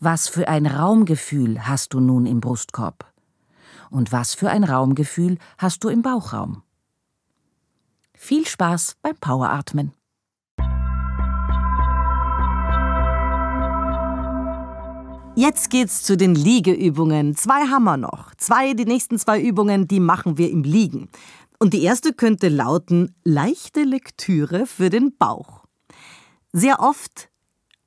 Was 0.01 0.27
für 0.27 0.49
ein 0.49 0.65
Raumgefühl 0.65 1.65
hast 1.65 1.93
du 1.93 2.01
nun 2.01 2.25
im 2.25 2.41
Brustkorb? 2.41 3.13
Und 3.91 4.11
was 4.11 4.33
für 4.33 4.49
ein 4.49 4.65
Raumgefühl 4.65 5.37
hast 5.57 5.85
du 5.85 5.87
im 5.87 6.01
Bauchraum? 6.01 6.63
Viel 8.13 8.45
Spaß 8.45 8.97
beim 9.01 9.15
Poweratmen. 9.15 9.93
Jetzt 15.35 15.71
geht's 15.71 16.03
zu 16.03 16.15
den 16.15 16.35
Liegeübungen. 16.35 17.35
Zwei 17.35 17.67
haben 17.67 17.85
wir 17.85 17.97
noch. 17.97 18.35
Zwei, 18.35 18.75
die 18.75 18.85
nächsten 18.85 19.17
zwei 19.17 19.41
Übungen, 19.41 19.87
die 19.87 19.99
machen 19.99 20.37
wir 20.37 20.51
im 20.51 20.61
Liegen. 20.61 21.09
Und 21.57 21.73
die 21.73 21.81
erste 21.81 22.13
könnte 22.13 22.49
lauten 22.49 23.15
leichte 23.23 23.81
Lektüre 23.81 24.67
für 24.67 24.91
den 24.91 25.17
Bauch. 25.17 25.63
Sehr 26.51 26.79
oft 26.81 27.29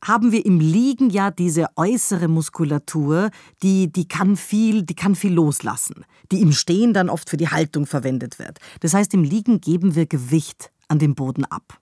haben 0.05 0.33
wir 0.33 0.45
im 0.45 0.59
Liegen 0.59 1.09
ja 1.09 1.31
diese 1.31 1.67
äußere 1.77 2.27
Muskulatur, 2.27 3.31
die, 3.63 3.93
die 3.93 4.09
kann 4.09 4.37
viel, 4.37 4.83
die 4.83 4.95
kann 4.97 5.15
viel 5.15 5.33
loslassen, 5.33 6.05
die 6.33 6.41
im 6.41 6.51
Stehen 6.51 6.95
dann 6.95 7.09
oft 7.09 7.31
für 7.31 7.37
die 7.37 7.49
Haltung 7.49 7.87
verwendet 7.87 8.41
wird. 8.41 8.59
Das 8.81 8.93
heißt, 8.93 9.15
im 9.15 9.23
Liegen 9.23 9.61
geben 9.61 9.95
wir 9.95 10.07
Gewicht 10.07 10.73
an 10.89 10.99
den 10.99 11.15
Boden 11.15 11.45
ab. 11.45 11.79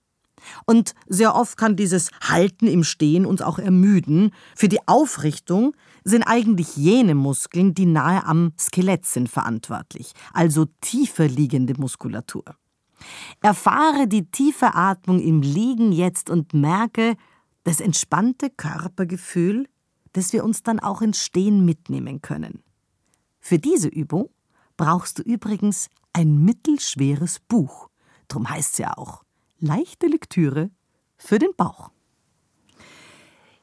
Und 0.66 0.94
sehr 1.06 1.34
oft 1.34 1.56
kann 1.56 1.76
dieses 1.76 2.10
Halten 2.22 2.66
im 2.66 2.84
Stehen 2.84 3.26
uns 3.26 3.42
auch 3.42 3.58
ermüden. 3.58 4.32
Für 4.54 4.68
die 4.68 4.86
Aufrichtung 4.86 5.74
sind 6.04 6.22
eigentlich 6.22 6.76
jene 6.76 7.14
Muskeln, 7.14 7.74
die 7.74 7.86
nahe 7.86 8.24
am 8.24 8.52
Skelett 8.58 9.06
sind, 9.06 9.28
verantwortlich, 9.28 10.12
also 10.32 10.66
tiefer 10.80 11.28
liegende 11.28 11.74
Muskulatur. 11.78 12.44
Erfahre 13.40 14.06
die 14.06 14.30
tiefe 14.30 14.74
Atmung 14.74 15.20
im 15.20 15.42
Liegen 15.42 15.92
jetzt 15.92 16.30
und 16.30 16.54
merke 16.54 17.16
das 17.64 17.80
entspannte 17.80 18.50
Körpergefühl, 18.50 19.68
das 20.12 20.32
wir 20.32 20.44
uns 20.44 20.62
dann 20.62 20.78
auch 20.78 21.02
ins 21.02 21.22
Stehen 21.22 21.64
mitnehmen 21.64 22.22
können. 22.22 22.62
Für 23.40 23.58
diese 23.58 23.88
Übung 23.88 24.30
brauchst 24.76 25.18
du 25.18 25.22
übrigens 25.22 25.88
ein 26.12 26.44
mittelschweres 26.44 27.40
Buch. 27.40 27.88
Drum 28.28 28.48
heißt 28.48 28.74
es 28.74 28.78
ja 28.78 28.96
auch 28.96 29.23
leichte 29.58 30.06
Lektüre 30.06 30.70
für 31.16 31.38
den 31.38 31.54
Bauch. 31.56 31.90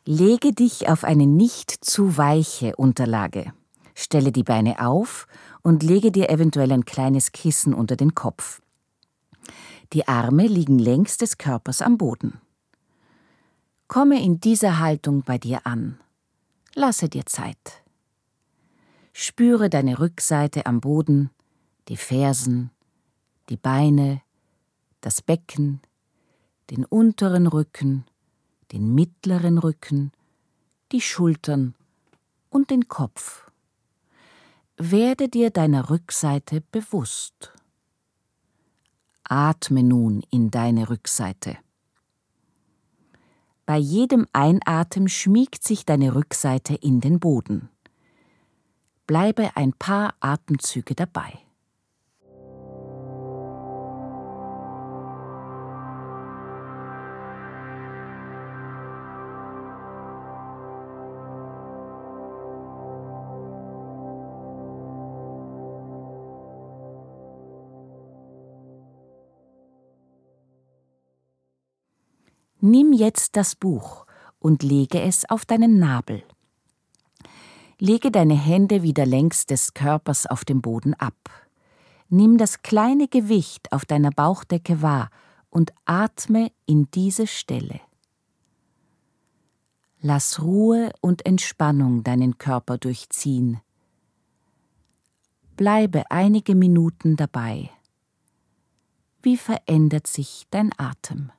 Lege 0.06 0.52
dich 0.54 0.90
auf 0.90 1.04
eine 1.04 1.28
nicht 1.28 1.72
zu 1.72 2.18
weiche 2.18 2.76
Unterlage. 2.76 3.54
Stelle 3.94 4.32
die 4.32 4.44
Beine 4.44 4.86
auf 4.86 5.28
und 5.62 5.84
lege 5.84 6.12
dir 6.12 6.30
eventuell 6.30 6.72
ein 6.72 6.86
kleines 6.86 7.32
Kissen 7.32 7.74
unter 7.74 7.96
den 7.96 8.16
Kopf. 8.16 8.62
Die 9.94 10.08
Arme 10.08 10.48
liegen 10.48 10.80
längs 10.80 11.18
des 11.18 11.38
Körpers 11.38 11.82
am 11.82 11.98
Boden. 11.98 12.40
Komme 13.88 14.24
in 14.24 14.40
dieser 14.40 14.80
Haltung 14.80 15.22
bei 15.24 15.38
dir 15.38 15.68
an. 15.68 16.00
Lasse 16.74 17.10
dir 17.10 17.26
Zeit. 17.26 17.84
Spüre 19.14 19.70
deine 19.70 20.00
Rückseite 20.00 20.66
am 20.66 20.80
Boden, 20.80 21.30
die 21.90 21.98
Fersen, 21.98 22.72
die 23.50 23.58
Beine, 23.58 24.22
das 25.02 25.22
Becken, 25.22 25.82
den 26.70 26.86
unteren 26.86 27.48
Rücken, 27.48 28.06
den 28.72 28.96
mittleren 28.96 29.58
Rücken, 29.58 30.12
die 30.92 31.02
Schultern 31.02 31.76
und 32.50 32.70
den 32.70 32.88
Kopf. 32.88 33.52
Werde 34.78 35.28
dir 35.28 35.50
deiner 35.50 35.90
Rückseite 35.90 36.62
bewusst. 36.72 37.54
Atme 39.24 39.84
nun 39.84 40.24
in 40.30 40.52
deine 40.52 40.90
Rückseite. 40.90 41.58
Bei 43.66 43.78
jedem 43.78 44.28
Einatmen 44.34 45.08
schmiegt 45.08 45.64
sich 45.64 45.86
deine 45.86 46.16
Rückseite 46.16 46.76
in 46.76 47.00
den 47.00 47.20
Boden. 47.20 47.70
Bleibe 49.08 49.56
ein 49.56 49.74
paar 49.74 50.16
Atemzüge 50.20 50.96
dabei. 50.96 51.40
Nimm 72.64 72.94
jetzt 72.94 73.36
das 73.38 73.56
Buch 73.56 74.06
und 74.38 74.62
lege 74.62 75.02
es 75.02 75.28
auf 75.28 75.46
deinen 75.46 75.80
Nabel. 75.80 76.24
Lege 77.80 78.12
deine 78.12 78.36
Hände 78.36 78.84
wieder 78.84 79.08
längs 79.08 79.48
des 79.48 79.74
Körpers 79.74 80.28
auf 80.28 80.46
dem 80.46 80.62
Boden 80.62 80.94
ab. 80.94 81.32
Nimm 82.10 82.38
das 82.38 82.62
kleine 82.62 83.08
Gewicht 83.08 83.72
auf 83.72 83.86
deiner 83.86 84.12
Bauchdecke 84.12 84.84
wahr 84.84 85.10
und 85.50 85.74
atme 85.86 86.52
in 86.68 86.88
diese 86.92 87.26
Stelle. 87.26 87.82
Lass 90.00 90.40
Ruhe 90.40 90.92
und 91.02 91.26
Entspannung 91.26 92.04
deinen 92.04 92.38
Körper 92.38 92.78
durchziehen. 92.78 93.60
Bleibe 95.58 96.04
einige 96.12 96.54
Minuten 96.54 97.16
dabei. 97.16 97.72
Wie 99.24 99.38
verändert 99.38 100.06
sich 100.06 100.46
dein 100.52 100.70
Atem? 100.78 101.32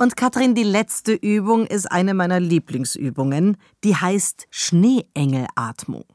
Und 0.00 0.16
Katrin, 0.16 0.54
die 0.54 0.62
letzte 0.62 1.12
Übung 1.12 1.66
ist 1.66 1.92
eine 1.92 2.14
meiner 2.14 2.40
Lieblingsübungen, 2.40 3.58
die 3.84 3.94
heißt 3.94 4.46
Schneeengelatmung. 4.48 6.06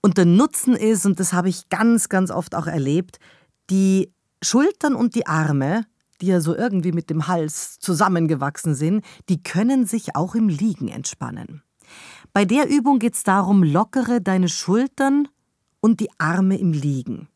Und 0.00 0.18
der 0.18 0.24
Nutzen 0.24 0.76
ist, 0.76 1.04
und 1.04 1.18
das 1.18 1.32
habe 1.32 1.48
ich 1.48 1.68
ganz, 1.68 2.08
ganz 2.08 2.30
oft 2.30 2.54
auch 2.54 2.68
erlebt, 2.68 3.18
die 3.70 4.12
Schultern 4.40 4.94
und 4.94 5.16
die 5.16 5.26
Arme, 5.26 5.84
die 6.20 6.26
ja 6.26 6.40
so 6.40 6.54
irgendwie 6.54 6.92
mit 6.92 7.10
dem 7.10 7.26
Hals 7.26 7.80
zusammengewachsen 7.80 8.76
sind, 8.76 9.04
die 9.28 9.42
können 9.42 9.84
sich 9.84 10.14
auch 10.14 10.36
im 10.36 10.48
Liegen 10.48 10.86
entspannen. 10.86 11.64
Bei 12.32 12.44
der 12.44 12.68
Übung 12.68 13.00
geht 13.00 13.14
es 13.14 13.24
darum, 13.24 13.64
lockere 13.64 14.20
deine 14.20 14.48
Schultern 14.48 15.26
und 15.80 15.98
die 15.98 16.10
Arme 16.18 16.56
im 16.56 16.72
Liegen. 16.72 17.26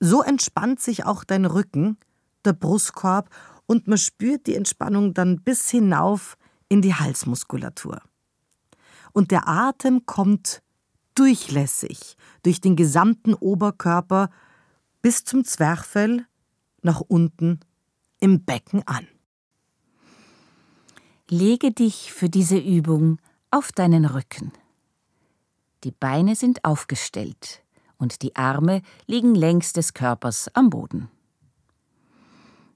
So 0.00 0.22
entspannt 0.22 0.80
sich 0.80 1.06
auch 1.06 1.22
dein 1.22 1.44
Rücken, 1.44 1.98
der 2.44 2.52
Brustkorb 2.52 3.30
und 3.66 3.86
man 3.88 3.98
spürt 3.98 4.46
die 4.46 4.54
Entspannung 4.54 5.14
dann 5.14 5.42
bis 5.42 5.70
hinauf 5.70 6.36
in 6.68 6.82
die 6.82 6.94
Halsmuskulatur. 6.94 8.00
Und 9.12 9.30
der 9.30 9.48
Atem 9.48 10.06
kommt 10.06 10.62
durchlässig 11.14 12.16
durch 12.42 12.60
den 12.60 12.76
gesamten 12.76 13.34
Oberkörper 13.34 14.30
bis 15.02 15.24
zum 15.24 15.44
Zwerchfell 15.44 16.26
nach 16.82 17.00
unten 17.00 17.60
im 18.20 18.44
Becken 18.44 18.82
an. 18.86 19.06
Lege 21.28 21.72
dich 21.72 22.12
für 22.12 22.28
diese 22.28 22.58
Übung 22.58 23.18
auf 23.50 23.72
deinen 23.72 24.04
Rücken. 24.04 24.52
Die 25.84 25.90
Beine 25.90 26.36
sind 26.36 26.64
aufgestellt 26.64 27.62
und 27.98 28.22
die 28.22 28.36
Arme 28.36 28.82
liegen 29.06 29.34
längs 29.34 29.72
des 29.72 29.94
Körpers 29.94 30.48
am 30.54 30.70
Boden. 30.70 31.08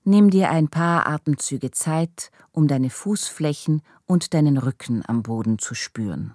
Nimm 0.05 0.31
dir 0.31 0.51
ein 0.51 0.69
paar 0.69 1.07
Atemzüge 1.07 1.71
Zeit, 1.71 2.31
um 2.53 2.69
deine 2.69 2.91
Fußflächen 2.91 3.83
und 4.07 4.35
deinen 4.35 4.57
Rücken 4.57 5.03
am 5.07 5.23
Boden 5.23 5.59
zu 5.59 5.75
spüren. 5.75 6.35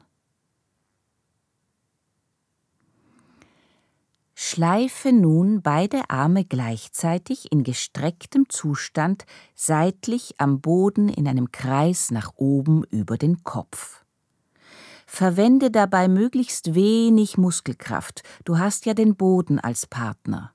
Schleife 4.38 5.12
nun 5.12 5.62
beide 5.62 6.10
Arme 6.10 6.46
gleichzeitig 6.46 7.52
in 7.52 7.64
gestrecktem 7.64 8.48
Zustand 8.50 9.26
seitlich 9.56 10.36
am 10.38 10.62
Boden 10.62 11.10
in 11.10 11.28
einem 11.28 11.52
Kreis 11.52 12.12
nach 12.12 12.34
oben 12.36 12.84
über 12.92 13.18
den 13.18 13.44
Kopf. 13.44 14.04
Verwende 15.06 15.72
dabei 15.72 16.08
möglichst 16.08 16.76
wenig 16.76 17.38
Muskelkraft, 17.38 18.24
du 18.44 18.58
hast 18.58 18.86
ja 18.86 18.94
den 18.94 19.16
Boden 19.16 19.60
als 19.60 19.86
Partner. 19.86 20.55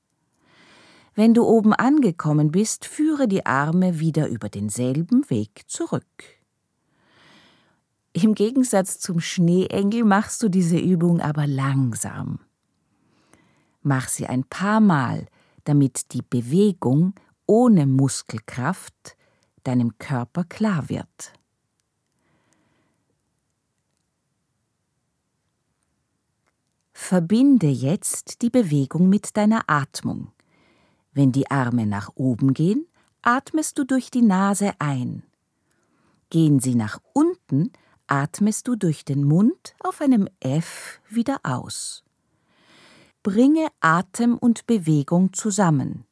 Wenn 1.14 1.34
du 1.34 1.44
oben 1.44 1.72
angekommen 1.72 2.50
bist, 2.50 2.84
führe 2.86 3.26
die 3.26 3.44
Arme 3.44 3.98
wieder 3.98 4.28
über 4.28 4.48
denselben 4.48 5.28
Weg 5.28 5.62
zurück. 5.66 6.04
Im 8.12 8.34
Gegensatz 8.34 8.98
zum 8.98 9.20
Schneeengel 9.20 10.04
machst 10.04 10.42
du 10.42 10.48
diese 10.48 10.78
Übung 10.78 11.20
aber 11.20 11.46
langsam. 11.46 12.40
Mach 13.82 14.08
sie 14.08 14.26
ein 14.26 14.44
paar 14.44 14.80
Mal, 14.80 15.26
damit 15.64 16.12
die 16.12 16.22
Bewegung 16.22 17.14
ohne 17.46 17.86
Muskelkraft 17.86 19.16
deinem 19.64 19.98
Körper 19.98 20.44
klar 20.44 20.88
wird. 20.88 21.32
Verbinde 26.92 27.68
jetzt 27.68 28.42
die 28.42 28.50
Bewegung 28.50 29.08
mit 29.08 29.36
deiner 29.36 29.64
Atmung. 29.68 30.32
Wenn 31.12 31.32
die 31.32 31.50
Arme 31.50 31.86
nach 31.86 32.10
oben 32.14 32.54
gehen, 32.54 32.86
atmest 33.22 33.78
du 33.78 33.84
durch 33.84 34.10
die 34.10 34.22
Nase 34.22 34.72
ein. 34.78 35.22
Gehen 36.30 36.60
sie 36.60 36.74
nach 36.74 37.00
unten, 37.12 37.72
atmest 38.06 38.68
du 38.68 38.76
durch 38.76 39.04
den 39.04 39.24
Mund 39.24 39.74
auf 39.80 40.00
einem 40.00 40.28
F 40.40 41.00
wieder 41.08 41.40
aus. 41.42 42.04
Bringe 43.22 43.68
Atem 43.80 44.38
und 44.38 44.66
Bewegung 44.66 45.32
zusammen. 45.32 46.04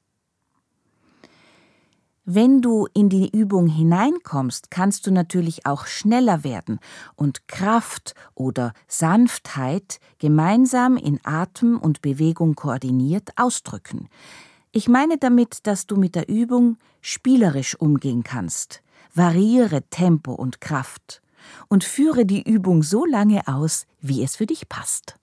Wenn 2.31 2.61
du 2.61 2.87
in 2.93 3.09
die 3.09 3.31
Übung 3.35 3.69
hineinkommst, 3.69 4.71
kannst 4.71 5.07
du 5.07 5.11
natürlich 5.11 5.65
auch 5.65 5.87
schneller 5.87 6.45
werden 6.45 6.79
und 7.17 7.49
Kraft 7.49 8.15
oder 8.35 8.75
Sanftheit 8.87 9.99
gemeinsam 10.19 10.99
in 10.99 11.21
Atem 11.25 11.79
und 11.79 12.03
Bewegung 12.03 12.55
koordiniert 12.55 13.31
ausdrücken. 13.37 14.11
Ich 14.79 14.89
meine 14.89 15.19
damit, 15.19 15.67
dass 15.67 15.89
du 15.89 15.97
mit 15.97 16.15
der 16.15 16.29
Übung 16.29 16.79
spielerisch 17.01 17.75
umgehen 17.75 18.23
kannst. 18.23 18.81
Variiere 19.13 19.83
Tempo 19.91 20.33
und 20.33 20.61
Kraft 20.61 21.21
und 21.67 21.83
führe 21.83 22.25
die 22.25 22.49
Übung 22.49 22.85
so 22.85 23.05
lange 23.05 23.49
aus, 23.49 23.87
wie 24.01 24.23
es 24.23 24.37
für 24.37 24.47
dich 24.47 24.69
passt. 24.69 25.17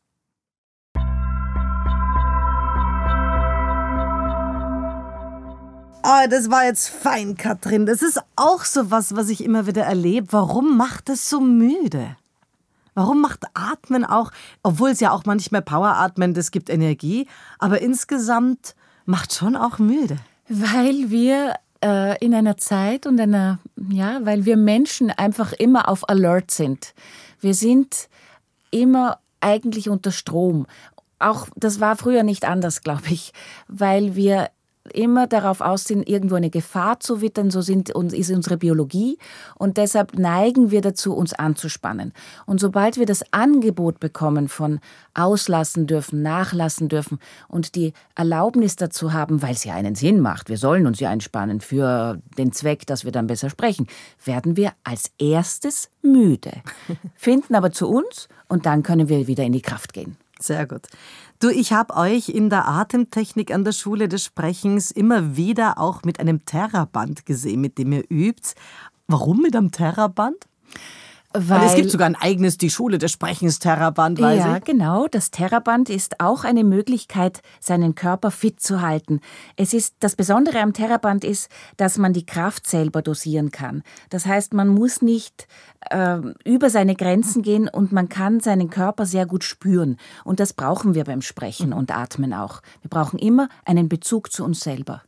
Oh, 6.04 6.28
das 6.30 6.52
war 6.52 6.66
jetzt 6.66 6.90
fein, 6.90 7.38
Katrin. 7.38 7.86
Das 7.86 8.02
ist 8.02 8.20
auch 8.36 8.66
so 8.66 8.92
was, 8.92 9.16
was 9.16 9.30
ich 9.30 9.42
immer 9.42 9.68
wieder 9.68 9.84
erlebe. 9.84 10.34
Warum 10.34 10.76
macht 10.76 11.08
es 11.08 11.30
so 11.30 11.40
müde? 11.40 12.18
Warum 12.94 13.22
macht 13.22 13.46
Atmen 13.54 14.04
auch, 14.04 14.32
obwohl 14.64 14.90
es 14.90 15.00
ja 15.00 15.12
auch 15.12 15.24
manchmal 15.24 15.62
Poweratmen, 15.62 16.34
das 16.34 16.52
gibt 16.52 16.70
Energie, 16.70 17.30
aber 17.58 17.82
insgesamt 17.82 18.76
macht 19.06 19.34
schon 19.34 19.56
auch 19.56 19.80
müde? 19.80 20.18
Weil 20.48 21.10
wir 21.10 21.56
äh, 21.84 22.18
in 22.24 22.34
einer 22.34 22.58
Zeit 22.58 23.06
und 23.06 23.20
einer, 23.20 23.60
ja, 23.90 24.20
weil 24.24 24.46
wir 24.46 24.58
Menschen 24.58 25.12
einfach 25.12 25.54
immer 25.54 25.90
auf 25.90 26.10
Alert 26.10 26.52
sind. 26.52 26.94
Wir 27.40 27.54
sind 27.54 28.10
immer 28.72 29.20
eigentlich 29.40 29.90
unter 29.90 30.12
Strom. 30.12 30.66
Auch 31.20 31.48
das 31.56 31.80
war 31.80 31.96
früher 31.96 32.24
nicht 32.24 32.46
anders, 32.46 32.82
glaube 32.84 33.10
ich, 33.10 33.32
weil 33.68 34.16
wir 34.16 34.50
immer 34.94 35.28
darauf 35.28 35.62
aus 35.62 35.86
sind, 35.86 36.08
irgendwo 36.08 36.36
eine 36.36 36.50
Gefahr 36.50 37.00
zu 37.00 37.22
wittern, 37.22 37.52
so 37.52 37.62
sind, 37.62 37.90
ist 37.90 38.32
unsere 38.32 38.58
Biologie 38.58 39.18
und 39.56 39.78
deshalb 39.78 40.18
neigen 40.18 40.72
wir 40.72 40.82
dazu, 40.82 41.14
uns 41.16 41.34
anzuspannen. 41.34 42.14
Und 42.46 42.60
sobald 42.60 42.98
wir 42.98 43.06
das 43.06 43.24
Angebot 43.34 44.00
bekommen 44.00 44.48
von 44.48 44.80
auslassen 45.14 45.88
dürfen, 45.88 46.22
nachlassen 46.22 46.90
dürfen 46.90 47.20
und 47.48 47.76
die 47.76 47.94
Erlaubnis 48.16 48.76
dazu 48.76 49.14
haben, 49.14 49.42
weil 49.42 49.54
es 49.54 49.64
ja 49.64 49.74
einen 49.74 49.96
Sinn 49.96 50.20
macht, 50.20 50.50
wir 50.50 50.58
sollen 50.58 50.88
uns 50.88 51.00
ja 51.00 51.10
einspannen 51.10 51.62
für 51.62 52.20
den 52.38 52.52
Zweck, 52.52 52.86
dass 52.86 53.06
wir 53.06 53.12
dann 53.12 53.28
besser 53.28 53.50
sprechen, 53.50 53.88
werden 54.24 54.58
wir 54.58 54.74
als 54.84 55.12
erstes 55.20 55.90
müde, 56.02 56.52
finden 57.16 57.56
aber 57.56 57.72
zu 57.72 57.90
uns 57.90 58.28
und 58.48 58.66
dann 58.66 58.84
können 58.84 59.10
wir 59.10 59.28
wieder 59.28 59.44
in 59.44 59.54
die 59.54 59.62
Kraft 59.62 59.94
gehen. 59.94 60.18
Sehr 60.40 60.68
gut. 60.68 60.88
Du, 61.40 61.50
ich 61.50 61.72
habe 61.72 61.96
euch 61.96 62.30
in 62.30 62.50
der 62.50 62.68
Atemtechnik 62.68 63.54
an 63.54 63.64
der 63.64 63.72
Schule 63.72 64.10
des 64.10 64.24
Sprechens 64.24 64.92
immer 64.92 65.38
wieder 65.38 65.80
auch 65.80 66.04
mit 66.04 66.20
einem 66.20 66.46
Terraband 66.46 67.26
gesehen, 67.26 67.62
mit 67.62 67.78
dem 67.78 67.94
ihr 67.94 68.04
übt. 68.10 68.54
Warum 69.08 69.42
mit 69.42 69.56
einem 69.56 69.72
Terraband? 69.72 70.48
Weil, 71.36 71.60
Weil, 71.62 71.68
es 71.68 71.76
gibt 71.76 71.92
sogar 71.92 72.08
ein 72.08 72.16
eigenes 72.16 72.58
Die 72.58 72.70
Schule 72.70 72.98
des 72.98 73.12
Sprechens 73.12 73.60
Terraband, 73.60 74.22
weiß 74.22 74.40
ja, 74.40 74.58
ich. 74.58 74.64
genau. 74.64 75.08
Das 75.08 75.32
Terraband 75.32 75.90
ist 75.90 76.22
auch 76.22 76.46
eine 76.46 76.64
Möglichkeit, 76.64 77.42
seinen 77.60 77.94
Körper 77.96 78.32
fit 78.32 78.62
zu 78.62 78.82
halten. 78.82 79.20
Es 79.58 79.74
ist, 79.74 79.96
das 80.00 80.16
Besondere 80.16 80.62
am 80.62 80.74
Terraband 80.74 81.24
ist, 81.24 81.50
dass 81.78 81.98
man 81.98 82.14
die 82.14 82.26
Kraft 82.26 82.68
selber 82.68 83.02
dosieren 83.02 83.52
kann. 83.52 83.84
Das 84.10 84.26
heißt, 84.26 84.54
man 84.54 84.70
muss 84.70 85.02
nicht 85.02 85.48
äh, 85.90 86.20
über 86.46 86.70
seine 86.70 86.96
Grenzen 86.96 87.42
gehen 87.42 87.68
und 87.68 87.92
man 87.92 88.08
kann 88.08 88.40
seinen 88.40 88.70
Körper 88.70 89.06
sehr 89.06 89.26
gut 89.26 89.44
spüren. 89.44 89.98
Und 90.24 90.40
das 90.40 90.54
brauchen 90.54 90.96
wir 90.96 91.04
beim 91.04 91.22
Sprechen 91.22 91.74
und 91.74 91.96
Atmen 91.96 92.34
auch. 92.34 92.62
Wir 92.82 92.90
brauchen 92.90 93.20
immer 93.20 93.50
einen 93.66 93.90
Bezug 93.90 94.32
zu 94.32 94.46
uns 94.46 94.62
selber. 94.62 95.04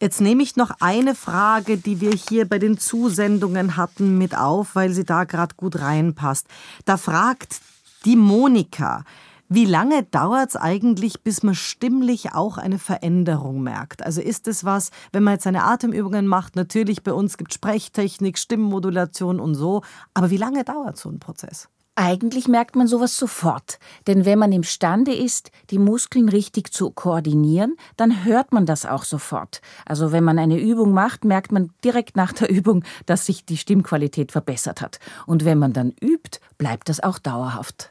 Jetzt 0.00 0.20
nehme 0.20 0.44
ich 0.44 0.54
noch 0.54 0.70
eine 0.78 1.16
Frage, 1.16 1.76
die 1.76 2.00
wir 2.00 2.12
hier 2.12 2.48
bei 2.48 2.60
den 2.60 2.78
Zusendungen 2.78 3.76
hatten, 3.76 4.16
mit 4.16 4.36
auf, 4.36 4.76
weil 4.76 4.92
sie 4.92 5.04
da 5.04 5.24
gerade 5.24 5.56
gut 5.56 5.80
reinpasst. 5.80 6.46
Da 6.84 6.96
fragt 6.96 7.60
die 8.04 8.14
Monika, 8.14 9.02
wie 9.48 9.64
lange 9.64 10.04
dauert 10.04 10.50
es 10.50 10.56
eigentlich, 10.56 11.22
bis 11.22 11.42
man 11.42 11.56
stimmlich 11.56 12.32
auch 12.32 12.58
eine 12.58 12.78
Veränderung 12.78 13.62
merkt? 13.62 14.04
Also 14.04 14.20
ist 14.20 14.46
es 14.46 14.64
was, 14.64 14.90
wenn 15.10 15.24
man 15.24 15.34
jetzt 15.34 15.44
seine 15.44 15.64
Atemübungen 15.64 16.28
macht, 16.28 16.54
natürlich 16.54 17.02
bei 17.02 17.12
uns 17.12 17.36
gibt 17.36 17.52
Sprechtechnik, 17.52 18.38
Stimmmodulation 18.38 19.40
und 19.40 19.56
so, 19.56 19.82
aber 20.14 20.30
wie 20.30 20.36
lange 20.36 20.62
dauert 20.62 20.96
so 20.96 21.08
ein 21.08 21.18
Prozess? 21.18 21.68
Eigentlich 22.00 22.46
merkt 22.46 22.76
man 22.76 22.86
sowas 22.86 23.16
sofort, 23.16 23.80
denn 24.06 24.24
wenn 24.24 24.38
man 24.38 24.52
imstande 24.52 25.12
ist, 25.12 25.50
die 25.70 25.80
Muskeln 25.80 26.28
richtig 26.28 26.72
zu 26.72 26.92
koordinieren, 26.92 27.74
dann 27.96 28.24
hört 28.24 28.52
man 28.52 28.66
das 28.66 28.86
auch 28.86 29.02
sofort. 29.02 29.60
Also 29.84 30.12
wenn 30.12 30.22
man 30.22 30.38
eine 30.38 30.60
Übung 30.60 30.92
macht, 30.92 31.24
merkt 31.24 31.50
man 31.50 31.70
direkt 31.82 32.14
nach 32.14 32.32
der 32.32 32.50
Übung, 32.50 32.84
dass 33.06 33.26
sich 33.26 33.44
die 33.46 33.56
Stimmqualität 33.56 34.30
verbessert 34.30 34.80
hat. 34.80 35.00
Und 35.26 35.44
wenn 35.44 35.58
man 35.58 35.72
dann 35.72 35.92
übt, 36.00 36.38
bleibt 36.56 36.88
das 36.88 37.00
auch 37.00 37.18
dauerhaft. 37.18 37.90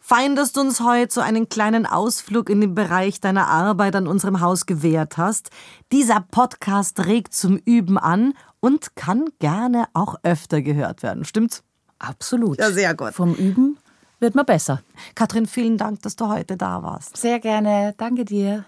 Fein, 0.00 0.36
dass 0.36 0.52
du 0.52 0.60
uns 0.60 0.80
heute 0.80 1.14
so 1.14 1.22
einen 1.22 1.48
kleinen 1.48 1.86
Ausflug 1.86 2.50
in 2.50 2.60
den 2.60 2.74
Bereich 2.74 3.22
deiner 3.22 3.48
Arbeit 3.48 3.96
an 3.96 4.06
unserem 4.06 4.42
Haus 4.42 4.66
gewährt 4.66 5.16
hast. 5.16 5.48
Dieser 5.92 6.20
Podcast 6.20 7.06
regt 7.06 7.32
zum 7.32 7.56
Üben 7.56 7.96
an 7.96 8.34
und 8.60 8.96
kann 8.96 9.30
gerne 9.38 9.86
auch 9.94 10.16
öfter 10.24 10.60
gehört 10.60 11.02
werden. 11.02 11.24
Stimmt's? 11.24 11.62
Absolut. 12.00 12.58
Ja, 12.58 12.72
sehr 12.72 12.94
gut. 12.94 13.12
Vom 13.12 13.34
Üben 13.34 13.78
wird 14.18 14.34
man 14.34 14.46
besser. 14.46 14.82
Katrin, 15.14 15.46
vielen 15.46 15.78
Dank, 15.78 16.02
dass 16.02 16.16
du 16.16 16.28
heute 16.28 16.56
da 16.56 16.82
warst. 16.82 17.16
Sehr 17.16 17.38
gerne. 17.38 17.94
Danke 17.96 18.24
dir. 18.24 18.64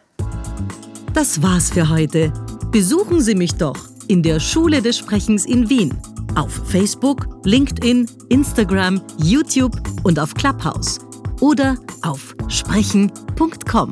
Das 1.14 1.42
war's 1.42 1.70
für 1.70 1.88
heute. 1.88 2.32
Besuchen 2.70 3.20
Sie 3.20 3.34
mich 3.34 3.54
doch 3.54 3.76
in 4.08 4.22
der 4.22 4.40
Schule 4.40 4.80
des 4.80 4.98
Sprechens 4.98 5.44
in 5.44 5.68
Wien. 5.68 5.94
Auf 6.36 6.52
Facebook, 6.68 7.26
LinkedIn, 7.44 8.08
Instagram, 8.30 9.02
YouTube 9.18 9.76
und 10.04 10.18
auf 10.18 10.34
Clubhouse. 10.34 10.98
Oder 11.40 11.76
auf 12.02 12.34
sprechen.com. 12.48 13.90